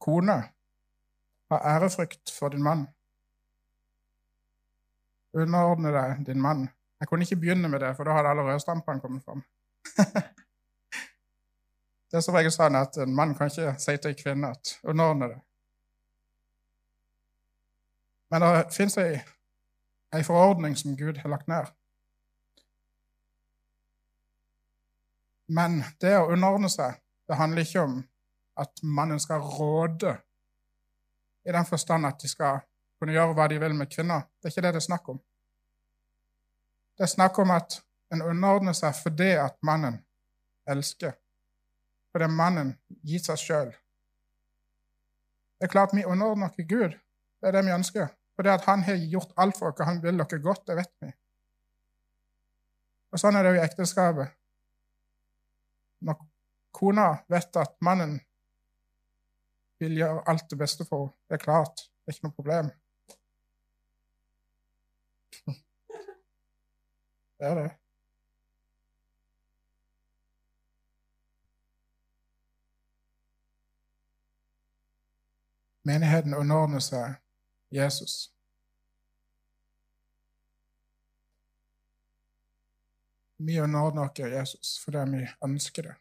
kone, 0.00 0.42
ha 1.50 1.58
ærefrykt 1.74 2.32
for 2.38 2.48
din 2.48 2.62
mann. 2.62 2.86
Underordne 5.34 5.92
deg 5.92 6.26
din 6.26 6.42
mann. 6.42 6.68
Jeg 7.00 7.08
kunne 7.08 7.22
ikke 7.22 7.36
begynne 7.36 7.68
med 7.68 7.80
det, 7.80 7.96
for 7.96 8.04
da 8.04 8.16
hadde 8.16 8.28
alle 8.28 8.42
rødstampene 8.42 9.00
kommet 9.00 9.24
fram. 9.24 9.44
det 12.10 12.16
er 12.16 12.24
som 12.24 12.34
regel 12.34 12.54
sånn 12.54 12.78
at 12.78 12.96
en 13.02 13.14
mann 13.14 13.34
kan 13.36 13.52
ikke 13.52 13.74
si 13.78 13.96
til 13.96 14.14
en 14.14 14.22
kvinne 14.22 14.52
at 14.56 14.78
underordne 14.82 15.28
det. 15.34 15.40
Men 18.30 18.42
det 18.42 18.74
fins 18.74 18.96
ei, 18.98 19.20
ei 20.14 20.22
forordning 20.26 20.74
som 20.78 20.96
Gud 20.98 21.20
har 21.22 21.30
lagt 21.30 21.48
ned. 21.48 21.68
Men 25.46 25.82
det 26.02 26.16
å 26.18 26.30
underordne 26.32 26.70
seg, 26.72 26.96
det 27.28 27.38
handler 27.38 27.62
ikke 27.62 27.84
om 27.86 28.00
at 28.58 28.82
mannen 28.82 29.20
skal 29.22 29.44
råde 29.44 30.16
i 31.46 31.52
den 31.52 31.66
forstand 31.66 32.06
at 32.06 32.20
de 32.22 32.28
skal 32.28 32.60
kunne 32.98 33.14
gjøre 33.14 33.34
hva 33.36 33.46
de 33.48 33.60
vil 33.60 33.74
med 33.74 33.90
kvinner. 33.92 34.26
Det 34.40 34.48
er 34.48 34.54
ikke 34.54 34.66
det 34.66 34.74
det 34.74 34.82
er 34.82 34.88
snakk 34.88 35.08
om. 35.12 35.20
Det 36.96 37.04
er 37.04 37.12
snakk 37.12 37.38
om 37.38 37.52
at 37.54 37.80
en 38.12 38.22
underordner 38.22 38.76
seg 38.76 38.94
fordi 38.96 39.30
at 39.38 39.56
mannen 39.66 39.98
elsker. 40.66 41.12
Fordi 42.12 42.28
mannen 42.32 42.72
gir 43.04 43.20
seg 43.22 43.38
sjøl. 43.40 43.74
Det 45.56 45.68
er 45.68 45.72
klart 45.72 45.94
vi 45.96 46.04
underordner 46.04 46.52
ikke 46.52 46.68
Gud. 46.68 46.96
Det 47.40 47.48
er 47.48 47.56
det 47.56 47.64
vi 47.66 47.76
ønsker. 47.76 48.08
Fordi 48.36 48.48
at 48.52 48.64
han 48.64 48.82
har 48.84 48.96
gjort 49.12 49.32
alt 49.36 49.58
for 49.58 49.70
oss. 49.70 49.84
Han 49.88 50.02
vil 50.02 50.18
dere 50.18 50.42
godt. 50.42 50.66
Det 50.66 50.76
vet 50.76 50.92
vi. 51.00 51.12
Og 53.12 53.20
Sånn 53.20 53.36
er 53.36 53.46
det 53.46 53.54
jo 53.54 53.60
i 53.60 53.64
ekteskapet. 53.64 54.32
Når 56.04 56.18
kona 56.76 57.06
vet 57.32 57.56
at 57.56 57.76
mannen 57.80 58.18
vil 59.78 59.96
gjøre 60.00 60.24
alt 60.30 60.50
det 60.50 60.58
beste 60.58 60.84
for 60.88 61.06
henne. 61.06 61.16
Det 61.28 61.34
er 61.38 61.44
klart. 61.44 61.76
Det 61.76 62.12
er 62.12 62.16
ikke 62.16 62.28
noe 62.28 62.38
problem. 62.38 62.70
Det 67.36 67.44
er 67.44 67.54
det. 67.54 67.70
Menigheten 75.86 76.34
underordner 76.34 76.80
seg 76.82 77.20
Jesus. 77.70 78.32
Vi 83.36 83.60
underordner 83.60 84.08
oss 84.08 84.18
Jesus 84.18 84.78
fordi 84.82 85.04
vi 85.12 85.22
ønsker 85.44 85.82
det. 85.82 85.94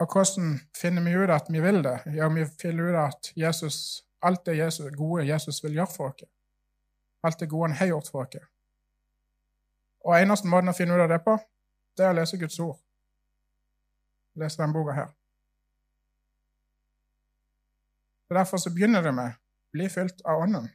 Og 0.00 0.12
hvordan 0.12 0.60
finner 0.76 1.02
vi 1.02 1.16
ut 1.16 1.30
at 1.30 1.48
vi 1.52 1.60
vil 1.60 1.82
det? 1.84 1.98
Ja, 2.16 2.28
vi 2.28 2.46
finner 2.62 2.88
ut 2.88 2.96
at 2.96 3.32
Jesus, 3.36 4.04
alt 4.22 4.46
det 4.46 4.56
Jesus, 4.56 4.92
gode 4.96 5.26
Jesus 5.28 5.64
vil 5.64 5.72
gjøre 5.72 5.92
for 5.96 6.08
oss. 6.08 6.28
Alt 7.22 7.40
det 7.40 7.48
gode 7.48 7.68
han 7.68 7.76
har 7.76 7.86
gjort 7.86 8.08
for 8.08 8.24
oss. 8.24 8.46
Og 10.00 10.16
eneste 10.16 10.48
måten 10.48 10.72
å 10.72 10.76
finne 10.76 10.96
ut 10.96 11.04
av 11.04 11.10
det 11.12 11.18
på, 11.24 11.36
det 11.96 12.06
er 12.06 12.14
å 12.14 12.16
lese 12.16 12.40
Guds 12.40 12.56
ord. 12.64 12.78
Lese 14.40 14.62
denne 14.62 14.72
boka 14.72 14.94
her. 14.96 15.10
Så 18.28 18.34
Derfor 18.34 18.56
så 18.56 18.72
begynner 18.72 19.02
det 19.02 19.12
med 19.12 19.36
bli 19.72 19.88
fylt 19.88 20.20
av 20.24 20.40
Ånden. 20.46 20.70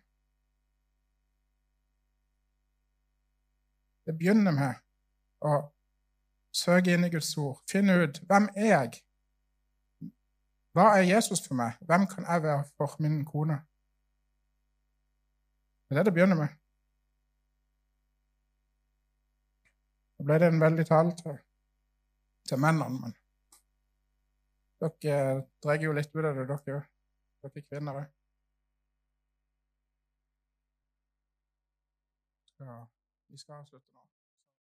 Det 4.06 4.14
begynner 4.14 4.54
med 4.54 4.78
å 5.42 5.58
søke 6.54 6.94
inn 6.94 7.08
i 7.08 7.10
Guds 7.10 7.34
ord, 7.42 7.58
finne 7.70 7.98
ut 8.06 8.22
hvem 8.30 8.52
er 8.54 8.70
jeg 8.70 9.02
hva 10.76 10.90
er 10.98 11.06
Jesus 11.08 11.40
for 11.48 11.56
meg? 11.56 11.78
Hvem 11.88 12.04
kan 12.12 12.26
jeg 12.28 12.44
være 12.44 12.64
for 12.76 12.96
min 13.00 13.22
kone? 13.26 13.56
Det 15.88 15.96
er 15.96 16.02
det 16.02 16.06
det 16.06 16.14
begynner 16.14 16.36
med. 16.36 16.48
Da 20.18 20.26
ble 20.28 20.40
det 20.42 20.50
en 20.52 20.60
veldig 20.60 20.86
tale 20.90 21.16
til, 21.16 21.38
til 22.50 22.60
mennene, 22.60 23.00
men 23.06 23.16
dere 24.84 25.46
drar 25.64 25.80
jo 25.80 25.96
litt 25.96 26.12
ut 26.12 26.26
av 26.26 26.36
det, 26.42 26.48
dere 26.52 26.78
òg. 26.82 26.92
Dere 27.46 27.66
kvinner 27.70 28.02
òg. 28.02 28.12
Ja, 32.60 32.82
vi 33.32 33.40
skal 33.40 33.62
avslutte 33.62 33.88
nå. 33.94 34.15